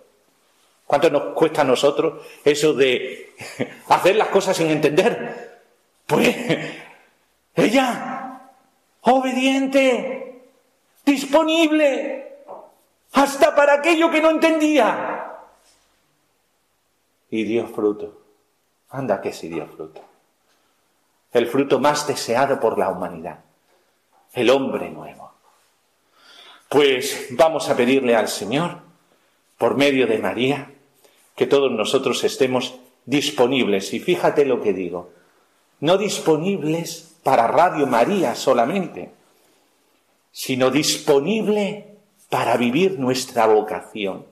[0.87, 3.35] ¿Cuánto nos cuesta a nosotros eso de
[3.89, 5.61] hacer las cosas sin entender?
[6.07, 6.35] Pues
[7.55, 8.20] ella,
[9.01, 10.43] obediente,
[11.05, 12.37] disponible,
[13.13, 15.37] hasta para aquello que no entendía.
[17.29, 18.21] Y dio fruto.
[18.89, 20.01] Anda que sí dio fruto.
[21.31, 23.39] El fruto más deseado por la humanidad.
[24.33, 25.31] El hombre nuevo.
[26.67, 28.79] Pues vamos a pedirle al Señor,
[29.57, 30.71] por medio de María,
[31.35, 32.75] que todos nosotros estemos
[33.05, 33.93] disponibles.
[33.93, 35.11] Y fíjate lo que digo.
[35.79, 39.11] No disponibles para Radio María solamente,
[40.31, 41.97] sino disponible
[42.29, 44.25] para vivir nuestra vocación.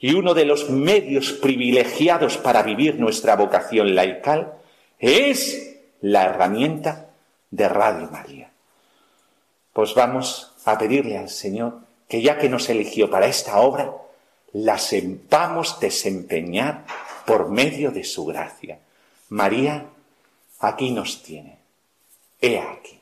[0.00, 4.54] Y uno de los medios privilegiados para vivir nuestra vocación laical
[4.98, 7.10] es la herramienta
[7.50, 8.50] de Radio María.
[9.72, 13.92] Pues vamos a pedirle al Señor que ya que nos eligió para esta obra,
[14.52, 16.84] la sepamos desempeñar
[17.24, 18.80] por medio de su gracia.
[19.30, 19.86] María,
[20.58, 21.61] aquí nos tiene.
[22.44, 23.00] He aquí,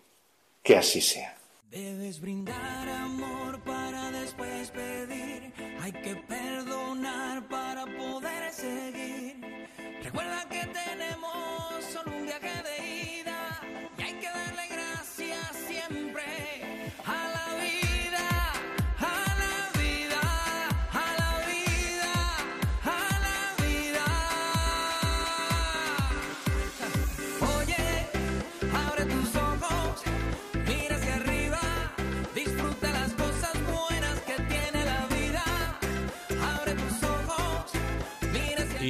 [0.62, 1.34] que así sea.
[1.70, 5.54] Debes brindar amor para después pedir.
[5.80, 9.40] Hay que perdonar para poder seguir.
[10.02, 12.89] Recuerda que tenemos solo un viaje de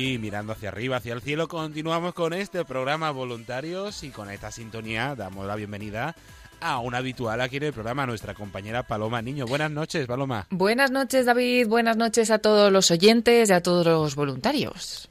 [0.03, 4.51] Y mirando hacia arriba, hacia el cielo, continuamos con este programa Voluntarios y con esta
[4.51, 6.17] sintonía damos la bienvenida
[6.59, 9.45] a un habitual aquí en el programa, nuestra compañera Paloma Niño.
[9.45, 10.47] Buenas noches, Paloma.
[10.49, 11.69] Buenas noches, David.
[11.69, 15.10] Buenas noches a todos los oyentes y a todos los voluntarios.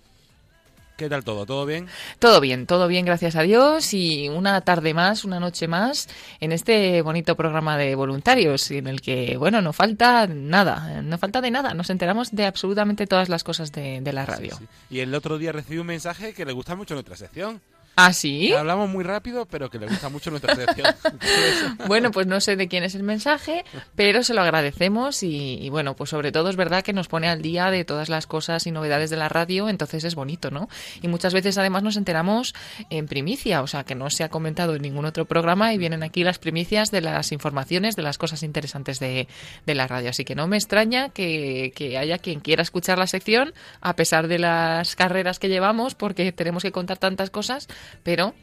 [0.99, 1.45] ¿Qué tal todo?
[1.45, 1.87] ¿Todo bien?
[2.19, 3.93] Todo bien, todo bien, gracias a Dios.
[3.93, 6.09] Y una tarde más, una noche más
[6.41, 11.39] en este bonito programa de voluntarios, en el que, bueno, no falta nada, no falta
[11.39, 11.73] de nada.
[11.73, 14.57] Nos enteramos de absolutamente todas las cosas de, de la radio.
[14.57, 14.95] Sí, sí.
[14.97, 17.61] Y el otro día recibí un mensaje que le gusta mucho nuestra sección.
[18.01, 18.53] ¿Ah, sí?
[18.53, 20.95] Hablamos muy rápido, pero que le gusta mucho nuestra sección.
[21.87, 25.69] Bueno, pues no sé de quién es el mensaje, pero se lo agradecemos y, y,
[25.69, 28.67] bueno, pues sobre todo es verdad que nos pone al día de todas las cosas
[28.67, 30.69] y novedades de la radio, entonces es bonito, ¿no?
[31.01, 32.53] Y muchas veces además nos enteramos
[32.89, 36.03] en primicia, o sea, que no se ha comentado en ningún otro programa y vienen
[36.03, 39.27] aquí las primicias de las informaciones, de las cosas interesantes de,
[39.65, 40.11] de la radio.
[40.11, 44.27] Así que no me extraña que, que haya quien quiera escuchar la sección, a pesar
[44.27, 47.67] de las carreras que llevamos, porque tenemos que contar tantas cosas,
[48.03, 48.33] pero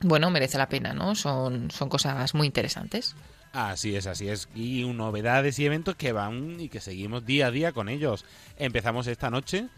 [0.00, 1.14] bueno, merece la pena, ¿no?
[1.14, 3.14] Son, son cosas muy interesantes.
[3.52, 4.48] Así es, así es.
[4.54, 8.24] Y novedades y eventos que van y que seguimos día a día con ellos.
[8.58, 9.68] Empezamos esta noche,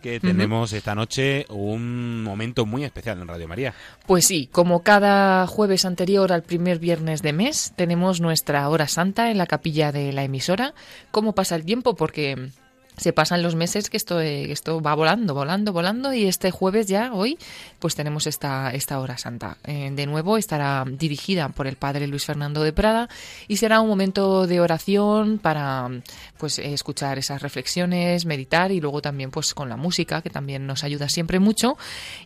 [0.00, 3.74] que tenemos esta noche un momento muy especial en Radio María.
[4.06, 9.30] Pues sí, como cada jueves anterior al primer viernes de mes, tenemos nuestra hora santa
[9.30, 10.74] en la capilla de la emisora.
[11.10, 11.94] ¿Cómo pasa el tiempo?
[11.94, 12.50] Porque
[12.96, 16.86] se pasan los meses que esto, eh, esto va volando, volando, volando y este jueves
[16.86, 17.38] ya, hoy,
[17.78, 19.58] pues tenemos esta, esta hora santa.
[19.64, 23.08] Eh, de nuevo estará dirigida por el padre Luis Fernando de Prada
[23.48, 25.90] y será un momento de oración para
[26.38, 30.84] pues escuchar esas reflexiones, meditar y luego también pues con la música que también nos
[30.84, 31.76] ayuda siempre mucho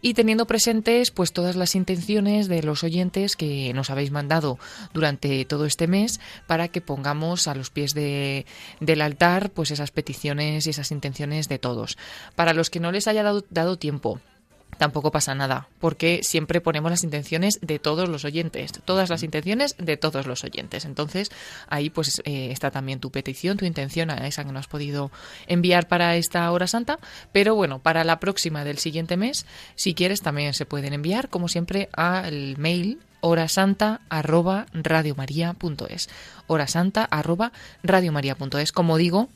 [0.00, 4.58] y teniendo presentes pues todas las intenciones de los oyentes que nos habéis mandado
[4.92, 8.46] durante todo este mes para que pongamos a los pies de,
[8.80, 11.98] del altar pues esas peticiones y esas intenciones de todos.
[12.34, 14.20] Para los que no les haya dado, tiempo
[14.78, 19.76] tampoco pasa nada, porque siempre ponemos las intenciones de todos los oyentes, todas las intenciones
[19.78, 20.86] de todos los oyentes.
[20.86, 21.30] Entonces,
[21.68, 25.10] ahí pues eh, está también tu petición, tu intención, a esa que no has podido
[25.48, 26.98] enviar para esta hora santa,
[27.30, 29.44] pero bueno, para la próxima del siguiente mes,
[29.74, 36.08] si quieres, también se pueden enviar, como siempre, al mail horasanta arroba radiomaria.es
[36.46, 37.52] horasanta arroba
[37.82, 39.28] radiomaria.es como digo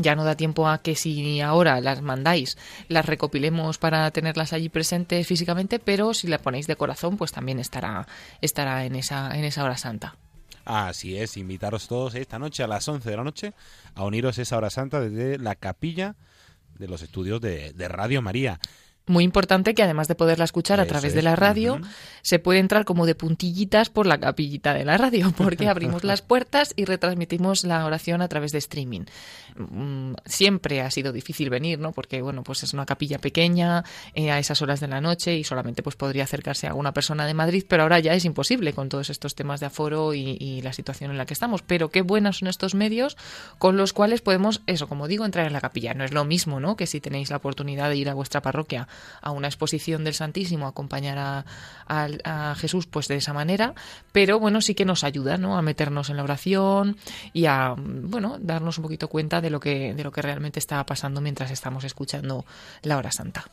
[0.00, 4.68] ya no da tiempo a que si ahora las mandáis, las recopilemos para tenerlas allí
[4.68, 8.06] presentes físicamente, pero si la ponéis de corazón, pues también estará,
[8.40, 10.16] estará en, esa, en esa hora santa.
[10.64, 13.54] Así es, invitaros todos esta noche a las 11 de la noche
[13.94, 16.16] a uniros esa hora santa desde la capilla
[16.78, 18.60] de los estudios de, de Radio María.
[19.06, 21.80] Muy importante que además de poderla escuchar a través es, de la radio,
[22.22, 26.22] se puede entrar como de puntillitas por la capillita de la radio, porque abrimos las
[26.22, 29.02] puertas y retransmitimos la oración a través de streaming.
[29.56, 31.92] Mm, Siempre ha sido difícil venir, ¿no?
[31.92, 33.84] Porque, bueno, pues es una capilla pequeña
[34.14, 37.26] eh, a esas horas de la noche y solamente pues podría acercarse a alguna persona
[37.26, 40.62] de Madrid, pero ahora ya es imposible con todos estos temas de aforo y, y
[40.62, 41.62] la situación en la que estamos.
[41.62, 43.16] Pero qué buenos son estos medios
[43.58, 45.94] con los cuales podemos, eso, como digo, entrar en la capilla.
[45.94, 46.76] No es lo mismo, ¿no?
[46.76, 48.86] Que si tenéis la oportunidad de ir a vuestra parroquia
[49.20, 51.44] a una exposición del Santísimo, acompañar a,
[51.86, 53.74] a- Jesús pues de esa manera,
[54.12, 55.56] pero bueno, sí que nos ayuda, ¿no?
[55.58, 56.96] A meternos en la oración
[57.32, 60.84] y a, bueno, darnos un poquito cuenta de lo que, de lo que realmente está
[60.86, 62.44] pasando mientras estamos escuchando
[62.82, 63.44] la hora santa.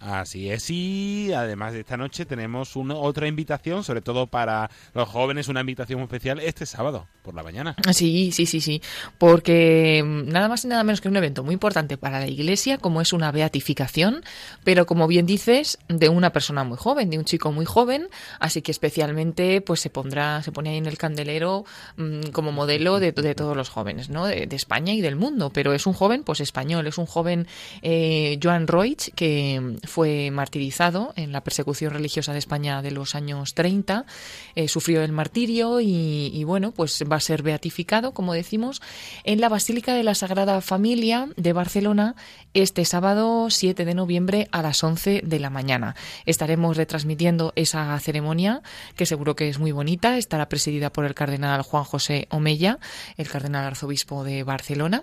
[0.00, 5.06] Así es, y además de esta noche tenemos una, otra invitación, sobre todo para los
[5.06, 7.76] jóvenes, una invitación especial este sábado por la mañana.
[7.92, 8.80] Sí, sí, sí, sí,
[9.18, 12.78] porque mm, nada más y nada menos que un evento muy importante para la Iglesia,
[12.78, 14.24] como es una beatificación,
[14.64, 18.62] pero como bien dices, de una persona muy joven, de un chico muy joven, así
[18.62, 21.66] que especialmente pues se pondrá, se pone ahí en el candelero
[21.98, 24.24] mm, como modelo de, de todos los jóvenes, ¿no?
[24.24, 27.46] De, de España y del mundo, pero es un joven pues español, es un joven
[27.82, 33.54] eh, Joan Roig que fue martirizado en la persecución religiosa de España de los años
[33.54, 34.06] 30,
[34.54, 38.80] eh, sufrió el martirio y, bueno, pues va a ser beatificado, como decimos,
[39.24, 42.14] en la Basílica de la Sagrada Familia de Barcelona
[42.54, 45.94] este sábado 7 de noviembre a las 11 de la mañana.
[46.24, 48.62] Estaremos retransmitiendo esa ceremonia,
[48.96, 52.78] que seguro que es muy bonita, estará presidida por el cardenal Juan José Omella,
[53.16, 55.02] el cardenal arzobispo de Barcelona,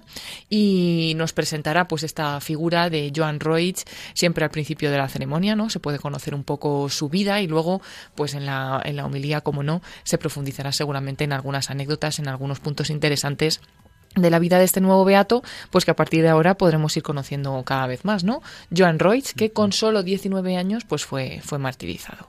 [0.50, 3.76] y nos presentará pues esta figura de Joan Roig
[4.14, 5.70] siempre al principio de la ceremonia, ¿no?
[5.70, 7.82] Se puede conocer un poco su vida y luego
[8.16, 12.28] pues en la, en la homilía, como no, se profundizará seguramente en algunas anécdotas, en
[12.28, 13.62] algunos puntos interesantes
[14.16, 17.04] de la vida de este nuevo beato, pues que a partir de ahora podremos ir
[17.04, 18.42] conociendo cada vez más, ¿no?
[18.76, 22.28] Joan Roig, que con solo 19 años pues fue, fue martirizado.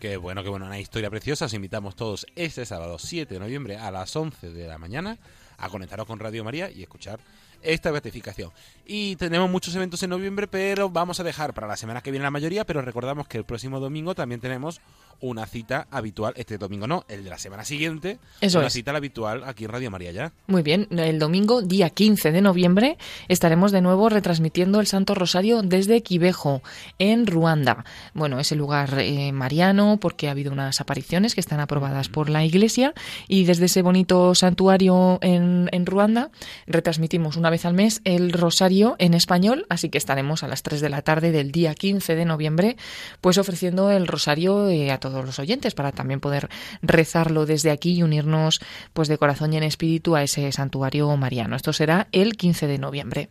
[0.00, 1.46] Qué bueno, qué bueno, una historia preciosa.
[1.46, 5.16] Os invitamos todos este sábado 7 de noviembre a las 11 de la mañana
[5.56, 7.20] a conectaros con Radio María y escuchar
[7.64, 8.50] esta beatificación.
[8.86, 12.24] Y tenemos muchos eventos en noviembre, pero vamos a dejar para la semana que viene
[12.24, 14.80] la mayoría, pero recordamos que el próximo domingo también tenemos
[15.20, 18.72] una cita habitual, este domingo no, el de la semana siguiente, Eso una es.
[18.74, 20.32] cita habitual aquí en Radio María ya.
[20.48, 22.98] Muy bien, el domingo, día 15 de noviembre,
[23.28, 26.62] estaremos de nuevo retransmitiendo el Santo Rosario desde Quivejo,
[26.98, 27.84] en Ruanda.
[28.12, 32.28] Bueno, es el lugar eh, mariano porque ha habido unas apariciones que están aprobadas por
[32.28, 32.92] la Iglesia
[33.28, 36.30] y desde ese bonito santuario en, en Ruanda
[36.66, 40.80] retransmitimos una vez al mes el Rosario en español, así que estaremos a las 3
[40.80, 42.76] de la tarde del día 15 de noviembre,
[43.20, 46.48] pues ofreciendo el Rosario eh, a todos los oyentes para también poder
[46.82, 48.60] rezarlo desde aquí y unirnos
[48.92, 51.54] pues de corazón y en espíritu a ese santuario mariano.
[51.54, 53.28] Esto será el 15 de noviembre.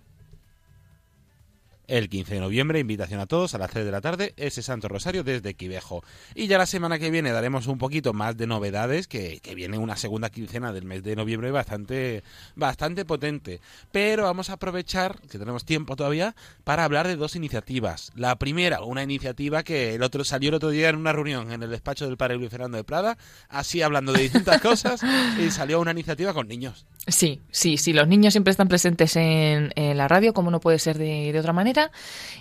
[1.87, 4.87] El 15 de noviembre, invitación a todos a las 3 de la tarde, ese Santo
[4.87, 6.03] Rosario desde Quivejo.
[6.33, 9.77] Y ya la semana que viene daremos un poquito más de novedades, que, que viene
[9.77, 12.23] una segunda quincena del mes de noviembre bastante,
[12.55, 13.59] bastante potente.
[13.91, 18.11] Pero vamos a aprovechar, que tenemos tiempo todavía, para hablar de dos iniciativas.
[18.15, 21.63] La primera, una iniciativa que el otro salió el otro día en una reunión en
[21.63, 23.17] el despacho del padre Luis Fernando de Prada,
[23.49, 25.01] así hablando de distintas cosas,
[25.39, 26.85] y salió una iniciativa con niños.
[27.07, 30.79] Sí, sí, sí, los niños siempre están presentes en, en la radio, como no puede
[30.79, 31.72] ser de, de, otra manera.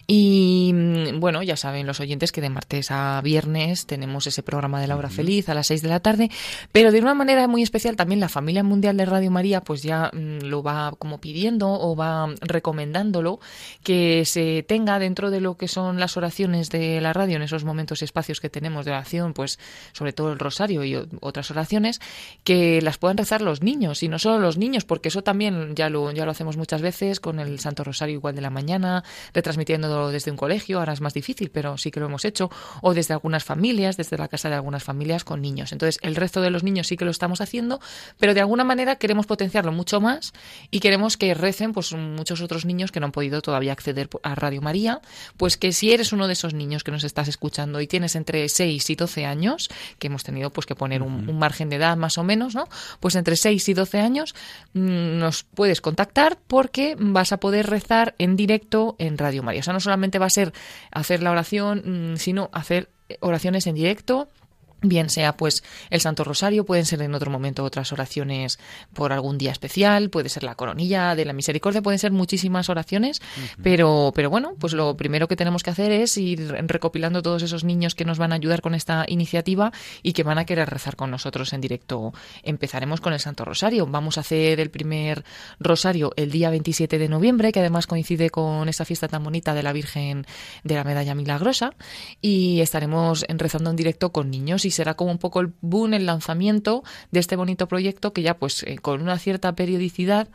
[0.06, 4.80] Y mm, bueno, ya saben los oyentes que de martes a viernes tenemos ese programa
[4.80, 6.30] de la hora feliz a las 6 de la tarde,
[6.72, 10.10] pero de una manera muy especial también la familia mundial de Radio María pues ya
[10.12, 13.40] mm, lo va como pidiendo o va recomendándolo
[13.82, 17.64] que se tenga dentro de lo que son las oraciones de la radio en esos
[17.64, 19.58] momentos y espacios que tenemos de oración, pues
[19.92, 22.00] sobre todo el rosario y otras oraciones,
[22.44, 25.88] que las puedan rezar los niños y no solo los niños, porque eso también ya
[25.88, 29.04] lo, ya lo hacemos muchas veces con el Santo Rosario igual de la mañana,
[29.34, 32.50] retransmitiéndolo desde un colegio, ahora es más difícil, pero sí que lo hemos hecho,
[32.80, 35.72] o desde algunas familias, desde la casa de algunas familias con niños.
[35.72, 37.80] Entonces, el resto de los niños sí que lo estamos haciendo,
[38.18, 40.32] pero de alguna manera queremos potenciarlo mucho más
[40.70, 44.34] y queremos que recen pues muchos otros niños que no han podido todavía acceder a
[44.34, 45.00] Radio María,
[45.36, 48.48] pues que si eres uno de esos niños que nos estás escuchando y tienes entre
[48.48, 49.68] 6 y 12 años,
[49.98, 52.68] que hemos tenido pues que poner un, un margen de edad más o menos, ¿no?
[53.00, 54.34] Pues entre 6 y 12 años
[54.74, 59.60] mm, nos puedes contactar porque vas a poder rezar en directo en Radio María.
[59.60, 60.52] O sea, no solamente va a ser
[60.90, 62.90] hacer la oración, sino hacer
[63.20, 64.30] oraciones en directo
[64.82, 68.58] bien sea pues el Santo Rosario, pueden ser en otro momento otras oraciones
[68.92, 73.20] por algún día especial, puede ser la coronilla de la misericordia, pueden ser muchísimas oraciones,
[73.20, 73.62] uh -huh.
[73.62, 77.64] pero, pero bueno, pues lo primero que tenemos que hacer es ir recopilando todos esos
[77.64, 79.72] niños que nos van a ayudar con esta iniciativa
[80.02, 82.12] y que van a querer rezar con nosotros en directo.
[82.42, 85.24] Empezaremos con el Santo Rosario, vamos a hacer el primer
[85.60, 89.62] rosario el día 27 de noviembre, que además coincide con esta fiesta tan bonita de
[89.62, 90.26] la Virgen
[90.64, 91.74] de la Medalla Milagrosa,
[92.20, 96.06] y estaremos rezando en directo con niños y será como un poco el boom, el
[96.06, 100.28] lanzamiento de este bonito proyecto que ya pues eh, con una cierta periodicidad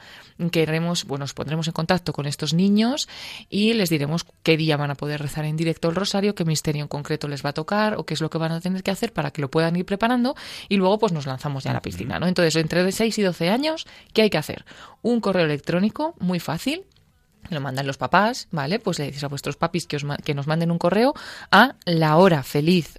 [0.52, 3.10] queremos, bueno, nos pondremos en contacto con estos niños
[3.50, 6.84] y les diremos qué día van a poder rezar en directo el rosario, qué misterio
[6.84, 8.92] en concreto les va a tocar o qué es lo que van a tener que
[8.92, 10.36] hacer para que lo puedan ir preparando
[10.70, 12.28] y luego pues nos lanzamos ya a la piscina, ¿no?
[12.28, 14.66] Entonces, entre 6 y 12 años, ¿qué hay que hacer?
[15.02, 16.86] Un correo electrónico muy fácil,
[17.50, 18.80] lo mandan los papás, ¿vale?
[18.80, 21.14] Pues le dices a vuestros papis que, os, que nos manden un correo
[21.52, 22.98] a lahorafeliz.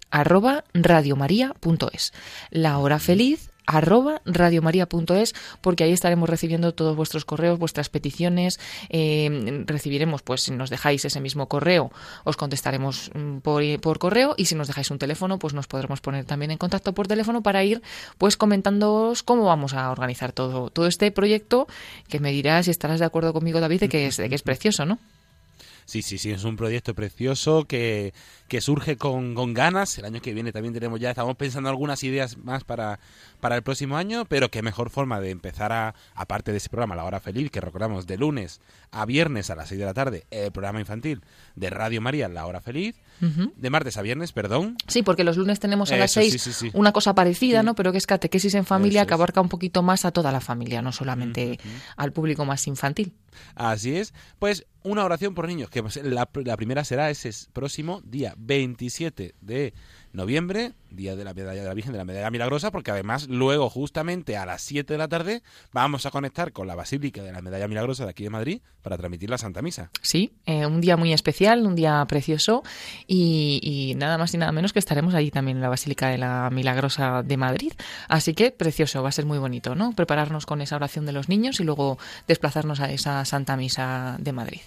[2.51, 8.59] La hora feliz arroba radiomaria.es porque ahí estaremos recibiendo todos vuestros correos, vuestras peticiones,
[8.89, 11.93] eh, recibiremos, pues si nos dejáis ese mismo correo,
[12.25, 13.11] os contestaremos
[13.43, 16.59] por, por, correo y si nos dejáis un teléfono, pues nos podremos poner también en
[16.59, 17.83] contacto por teléfono para ir
[18.17, 21.69] pues comentándoos cómo vamos a organizar todo, todo este proyecto
[22.09, 24.43] que me dirás si estarás de acuerdo conmigo, David, de que es, de que es
[24.43, 24.99] precioso, ¿no?
[25.89, 28.13] Sí, sí, sí, es un proyecto precioso que,
[28.49, 29.99] que surge con, con, ganas.
[29.99, 32.99] El año que viene también tenemos ya, estamos pensando algunas ideas más para,
[33.41, 36.97] para el próximo año, pero qué mejor forma de empezar a, aparte de ese programa,
[36.97, 40.27] La Hora Feliz, que recordamos de lunes a viernes a las 6 de la tarde,
[40.31, 41.21] el programa infantil
[41.55, 44.77] de Radio María, La Hora Feliz, de martes a viernes, perdón.
[44.87, 47.75] Sí, porque los lunes tenemos a las 6 una cosa parecida, ¿no?
[47.75, 50.83] Pero que es catequesis en familia, que abarca un poquito más a toda la familia,
[50.83, 51.59] no solamente
[51.97, 53.13] al público más infantil.
[53.55, 54.15] Así es.
[54.39, 59.35] Pues una oración por niños, que pues, la, la primera será ese próximo día 27
[59.41, 59.75] de
[60.13, 63.69] noviembre, día de la medalla de la Virgen de la Medalla Milagrosa, porque además luego
[63.69, 67.43] justamente a las 7 de la tarde vamos a conectar con la Basílica de la
[67.43, 69.91] Medalla Milagrosa de aquí de Madrid para transmitir la Santa Misa.
[70.03, 72.63] Sí, eh, un día muy especial, un día precioso
[73.07, 76.49] y, nada más y nada menos que estaremos allí también en la Basílica de la
[76.51, 77.73] Milagrosa de Madrid.
[78.09, 79.93] Así que precioso, va a ser muy bonito, ¿no?
[79.93, 84.33] Prepararnos con esa oración de los niños y luego desplazarnos a esa Santa Misa de
[84.33, 84.61] Madrid.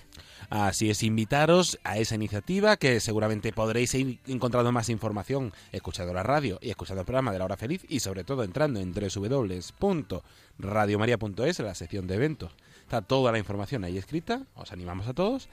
[0.51, 6.23] Así es, invitaros a esa iniciativa que seguramente podréis ir encontrando más información escuchando la
[6.23, 11.59] radio y escuchando el programa de la hora feliz y sobre todo entrando en www.radiomaria.es
[11.61, 12.51] en la sección de eventos.
[12.81, 15.47] Está toda la información ahí escrita, os animamos a todos.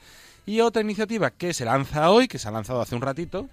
[0.45, 3.47] Y otra iniciativa que se lanza hoy, que se ha lanzado hace un ratito,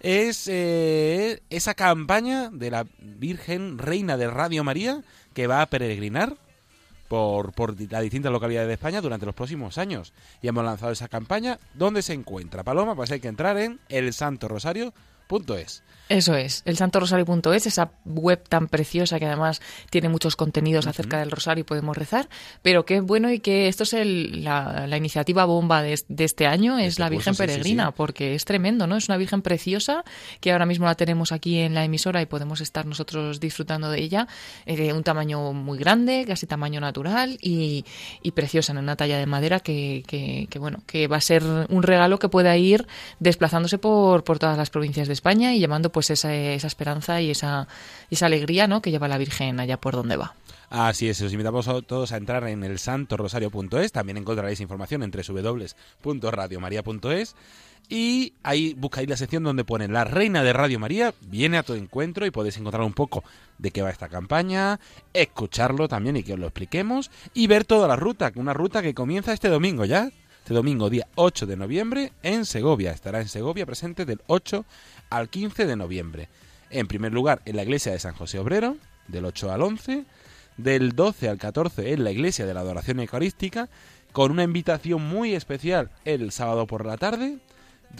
[0.00, 5.02] es eh, esa campaña de la Virgen Reina de Radio María
[5.34, 6.38] que va a peregrinar
[7.08, 10.12] por, por las distintas localidades de España durante los próximos años.
[10.42, 11.58] Y hemos lanzado esa campaña.
[11.74, 12.62] ¿Dónde se encuentra?
[12.62, 14.92] Paloma, pues hay que entrar en el Santo Rosario
[15.56, 15.82] es.
[16.08, 19.60] Eso es, el santorosario.es, esa web tan preciosa que además
[19.90, 22.30] tiene muchos contenidos acerca del rosario y podemos rezar,
[22.62, 27.02] pero qué bueno y que esto es la, iniciativa bomba de, este año, es este
[27.02, 28.96] la Virgen Peregrina, porque es tremendo, ¿no?
[28.96, 30.02] Es una Virgen preciosa
[30.40, 34.00] que ahora mismo la tenemos aquí en la emisora y podemos estar nosotros disfrutando de
[34.00, 34.28] ella,
[34.64, 37.84] eh, de un tamaño muy grande, casi tamaño natural y,
[38.34, 42.18] preciosa, en una talla de madera que, que, bueno, que va a ser un regalo
[42.18, 42.86] que pueda ir
[43.20, 47.30] desplazándose por, por todas las provincias de España y llevando pues esa, esa esperanza y
[47.30, 47.68] esa,
[48.10, 48.80] esa alegría ¿no?
[48.80, 50.34] que lleva la Virgen allá por donde va.
[50.70, 55.10] Así es, os invitamos a todos a entrar en el santorosario.es, también encontraréis información en
[55.10, 57.34] www.radiomaria.es
[57.88, 61.72] y ahí buscáis la sección donde pone La Reina de Radio María, viene a tu
[61.72, 63.24] encuentro y podéis encontrar un poco
[63.56, 64.78] de qué va esta campaña,
[65.14, 68.92] escucharlo también y que os lo expliquemos y ver toda la ruta, una ruta que
[68.92, 70.10] comienza este domingo ya,
[70.48, 74.64] este domingo día 8 de noviembre en Segovia, estará en Segovia presente del 8
[75.10, 76.30] al 15 de noviembre.
[76.70, 78.78] En primer lugar, en la iglesia de San José Obrero,
[79.08, 80.06] del 8 al 11,
[80.56, 83.68] del 12 al 14 en la iglesia de la adoración eucarística,
[84.12, 87.36] con una invitación muy especial el sábado por la tarde,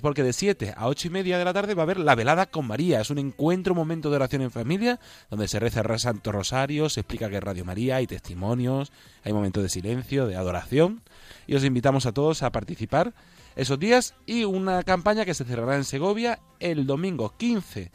[0.00, 2.46] porque de 7 a 8 y media de la tarde va a haber la velada
[2.46, 3.00] con María.
[3.00, 6.88] Es un encuentro, un momento de oración en familia, donde se reza el Santo Rosario,
[6.88, 8.92] se explica que es Radio María, hay testimonios,
[9.24, 11.02] hay momentos de silencio, de adoración.
[11.46, 13.14] Y os invitamos a todos a participar
[13.56, 17.90] esos días y una campaña que se cerrará en Segovia el domingo 15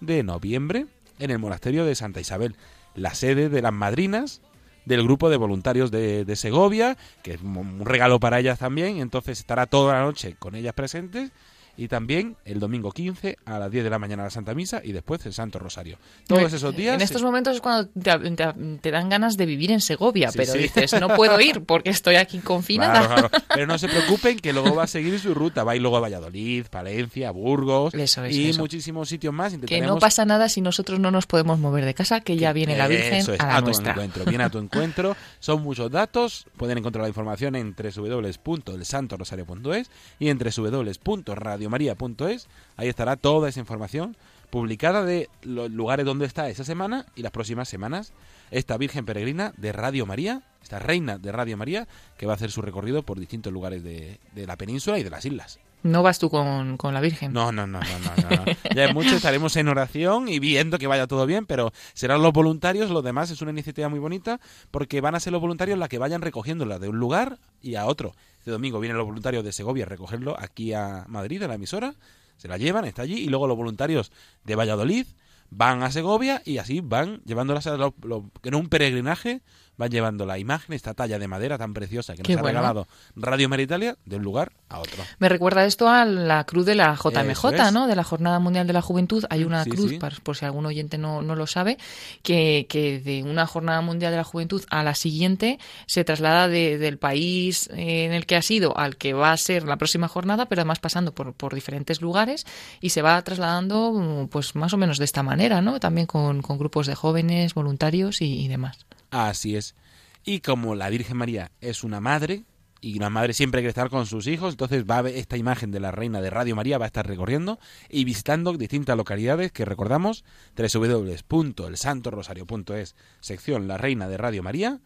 [0.00, 0.86] de noviembre
[1.18, 2.56] en el monasterio de Santa Isabel,
[2.94, 4.40] la sede de las madrinas
[4.84, 9.66] del grupo de voluntarios de, Segovia, que es un regalo para ellas también, entonces estará
[9.66, 11.30] toda la noche con ellas presentes
[11.76, 14.92] y también el domingo 15 a las 10 de la mañana la Santa Misa y
[14.92, 15.98] después el Santo Rosario.
[16.26, 16.94] Todos esos días.
[16.94, 21.08] En estos momentos es cuando te, dan ganas de vivir en Segovia, pero dices, no
[21.16, 23.30] puedo ir porque estoy aquí confinada.
[23.54, 25.64] Pero no se preocupen que luego va a seguir su ruta.
[25.64, 27.94] Va a ir luego a Valladolid, Palencia, Burgos
[28.30, 29.56] y muchísimos sitios más.
[29.66, 32.76] Que no pasa nada si nosotros no nos podemos mover de casa, que ya viene
[32.76, 34.24] la Virgen a la tu encuentro.
[34.24, 35.16] Viene a tu encuentro.
[35.40, 36.46] Son muchos datos.
[36.56, 42.48] Pueden encontrar la información en www.elsantorosario.es y en www.radio radiomaria.es.
[42.76, 44.16] Ahí estará toda esa información
[44.50, 48.12] publicada de los lugares donde está esa semana y las próximas semanas
[48.50, 52.52] esta Virgen Peregrina de Radio María, esta reina de Radio María, que va a hacer
[52.52, 55.58] su recorrido por distintos lugares de, la península y de las islas.
[55.84, 57.34] No vas tú con, la Virgen.
[57.34, 61.06] No, no, no, no, no, Ya es mucho, estaremos en oración y viendo que vaya
[61.06, 65.14] todo bien, pero serán los voluntarios, lo demás es una iniciativa muy bonita, porque van
[65.14, 68.14] a ser los voluntarios las que vayan recogiéndola de un lugar y a otro.
[68.38, 71.94] Este domingo vienen los voluntarios de Segovia a recogerlo aquí a Madrid, a la emisora,
[72.38, 74.10] se la llevan, está allí, y luego los voluntarios
[74.42, 75.06] de Valladolid
[75.50, 79.42] van a Segovia y así van llevándolas a en un peregrinaje
[79.76, 83.48] van llevando la imagen, esta talla de madera tan preciosa que nos ha regalado Radio
[83.48, 85.02] Meritalia de un lugar a otro.
[85.18, 87.86] Me recuerda esto a la cruz de la JMJ, ¿no?
[87.86, 89.24] De la Jornada Mundial de la Juventud.
[89.30, 91.78] Hay una cruz, por si algún oyente no, no lo sabe,
[92.22, 96.98] que, que, de una Jornada Mundial de la Juventud a la siguiente se traslada del
[96.98, 100.60] país en el que ha sido al que va a ser la próxima jornada, pero
[100.60, 102.46] además pasando por, por diferentes lugares
[102.80, 105.80] y se va trasladando pues más o menos de esta manera, ¿no?
[105.80, 108.86] También con, con grupos de jóvenes, voluntarios y demás.
[109.14, 109.76] Así es.
[110.24, 112.42] Y como la Virgen María es una madre
[112.80, 115.70] y una madre siempre quiere estar con sus hijos, entonces va a ver esta imagen
[115.70, 119.64] de la reina de Radio María, va a estar recorriendo y visitando distintas localidades que
[119.64, 120.24] recordamos,
[120.56, 124.80] www.elsantorosario.es, sección La Reina de Radio María,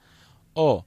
[0.53, 0.85] o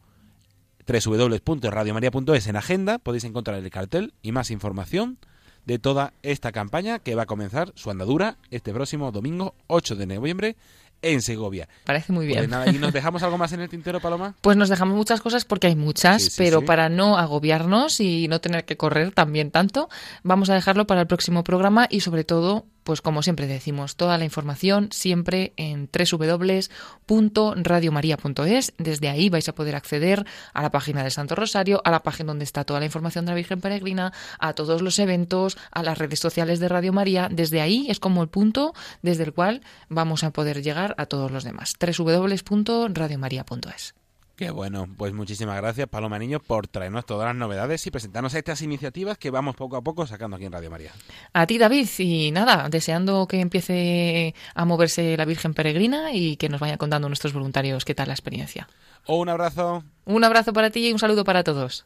[0.88, 5.18] www.radiomaria.es en agenda, podéis encontrar el cartel y más información
[5.66, 10.06] de toda esta campaña que va a comenzar su andadura este próximo domingo 8 de
[10.06, 10.58] noviembre
[11.02, 11.68] en Segovia.
[11.86, 12.50] Parece muy Pues bien.
[12.50, 14.36] nada, ¿Y nos dejamos algo más en el tintero, Paloma?
[14.42, 16.66] Pues nos dejamos muchas cosas porque hay muchas, Sí, sí, pero sí.
[16.66, 19.90] para no agobiarnos y no tener que correr también tanto,
[20.24, 24.18] vamos a dejarlo para el próximo programa y sobre todo, pues como siempre decimos, toda
[24.18, 28.74] la información siempre en www.radiomaria.es.
[28.78, 32.28] Desde ahí vais a poder acceder a la página del Santo Rosario, a la página
[32.28, 35.98] donde está toda la información de la Virgen Peregrina, a todos los eventos, a las
[35.98, 37.28] redes sociales de Radio María.
[37.32, 41.32] Desde ahí es como el punto desde el cual vamos a poder llegar a todos
[41.32, 41.76] los demás.
[41.80, 44.01] www.radiomaria.es.
[44.42, 48.64] Qué bueno, pues muchísimas gracias, Paloma Niño, por traernos todas las novedades y presentarnos estas
[48.64, 50.94] iniciativas que vamos poco a poco sacando aquí en Radio María.
[51.32, 56.50] A ti, David, y nada, deseando que empiece a moverse la Virgen Peregrina y que
[56.50, 58.68] nos vaya contando nuestros voluntarios qué tal la experiencia.
[59.08, 59.84] Un abrazo.
[60.06, 61.86] Un abrazo para ti y un saludo para todos.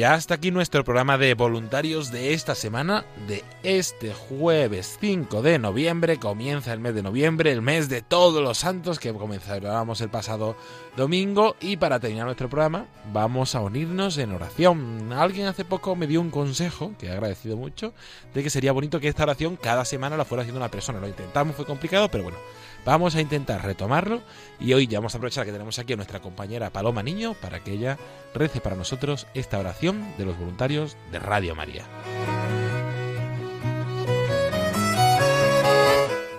[0.00, 5.58] Y hasta aquí nuestro programa de voluntarios de esta semana, de este jueves 5 de
[5.58, 6.16] noviembre.
[6.16, 10.56] Comienza el mes de noviembre, el mes de todos los santos que comenzábamos el pasado
[10.96, 11.54] domingo.
[11.60, 15.12] Y para terminar nuestro programa, vamos a unirnos en oración.
[15.12, 17.92] Alguien hace poco me dio un consejo, que he agradecido mucho,
[18.32, 20.98] de que sería bonito que esta oración cada semana la fuera haciendo una persona.
[20.98, 22.38] Lo intentamos, fue complicado, pero bueno.
[22.84, 24.22] Vamos a intentar retomarlo
[24.58, 27.62] y hoy ya vamos a aprovechar que tenemos aquí a nuestra compañera Paloma Niño para
[27.62, 27.98] que ella
[28.34, 31.84] rece para nosotros esta oración de los voluntarios de Radio María.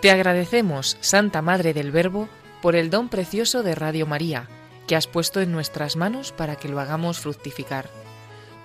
[0.01, 2.27] Te agradecemos, Santa Madre del Verbo,
[2.63, 4.47] por el don precioso de Radio María,
[4.87, 7.87] que has puesto en nuestras manos para que lo hagamos fructificar.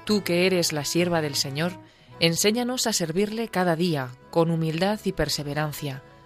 [0.07, 1.72] Tú que eres la sierva del Señor,
[2.20, 6.03] enséñanos a servirle cada día, con humildad y perseverancia,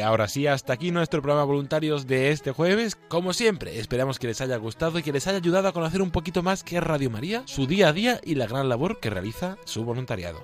[0.00, 2.96] Y ahora sí, hasta aquí nuestro programa voluntarios de este jueves.
[3.08, 6.10] Como siempre, esperamos que les haya gustado y que les haya ayudado a conocer un
[6.10, 9.10] poquito más qué es Radio María, su día a día y la gran labor que
[9.10, 10.40] realiza su voluntariado.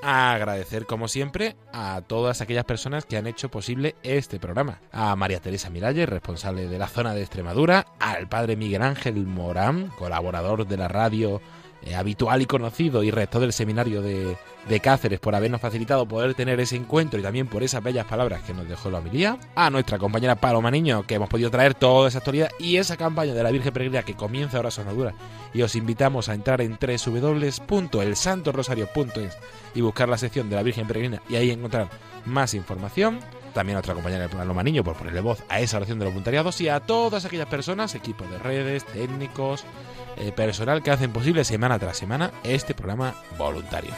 [0.00, 4.80] Agradecer, como siempre, a todas aquellas personas que han hecho posible este programa.
[4.92, 9.88] A María Teresa Miralles, responsable de la zona de Extremadura, al padre Miguel Ángel Morán,
[9.98, 11.42] colaborador de la radio
[11.82, 14.36] eh, habitual y conocido y rector del seminario de,
[14.68, 18.42] de Cáceres por habernos facilitado poder tener ese encuentro y también por esas bellas palabras
[18.42, 19.38] que nos dejó la homilía.
[19.54, 23.32] A nuestra compañera Paloma Niño, que hemos podido traer toda esa actualidad y esa campaña
[23.34, 25.14] de la Virgen Peregrina que comienza ahora su andadura.
[25.54, 29.38] Y os invitamos a entrar en www.elsantorosario.es
[29.74, 31.88] y buscar la sección de la Virgen Peregrina y ahí encontrar
[32.26, 33.20] más información.
[33.54, 36.60] También a nuestra compañera Paloma Niño por ponerle voz a esa oración de los voluntariados
[36.60, 39.64] y a todas aquellas personas, equipos de redes, técnicos,
[40.16, 43.90] eh, personal que hacen posible semana tras semana este programa voluntario.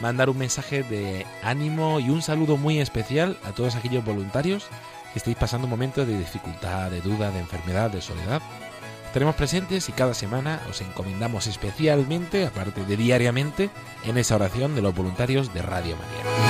[0.00, 4.66] Mandar un mensaje de ánimo y un saludo muy especial a todos aquellos voluntarios
[5.12, 8.40] que estéis pasando momentos de dificultad, de duda, de enfermedad, de soledad.
[9.06, 13.68] Estaremos presentes y cada semana os encomendamos especialmente, aparte de diariamente,
[14.04, 16.49] en esa oración de los voluntarios de Radio María.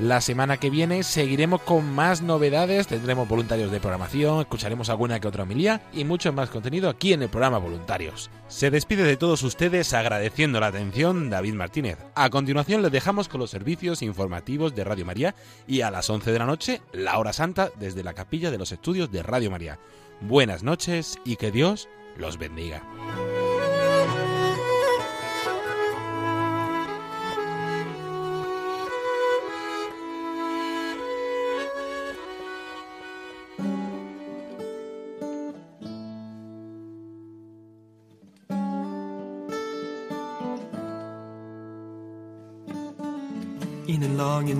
[0.00, 5.28] La semana que viene seguiremos con más novedades, tendremos voluntarios de programación, escucharemos alguna que
[5.28, 8.28] otra homilía y mucho más contenido aquí en el programa Voluntarios.
[8.48, 11.98] Se despide de todos ustedes agradeciendo la atención David Martínez.
[12.16, 15.36] A continuación les dejamos con los servicios informativos de Radio María
[15.68, 18.72] y a las 11 de la noche la hora santa desde la capilla de los
[18.72, 19.78] estudios de Radio María.
[20.20, 22.82] Buenas noches y que Dios los bendiga.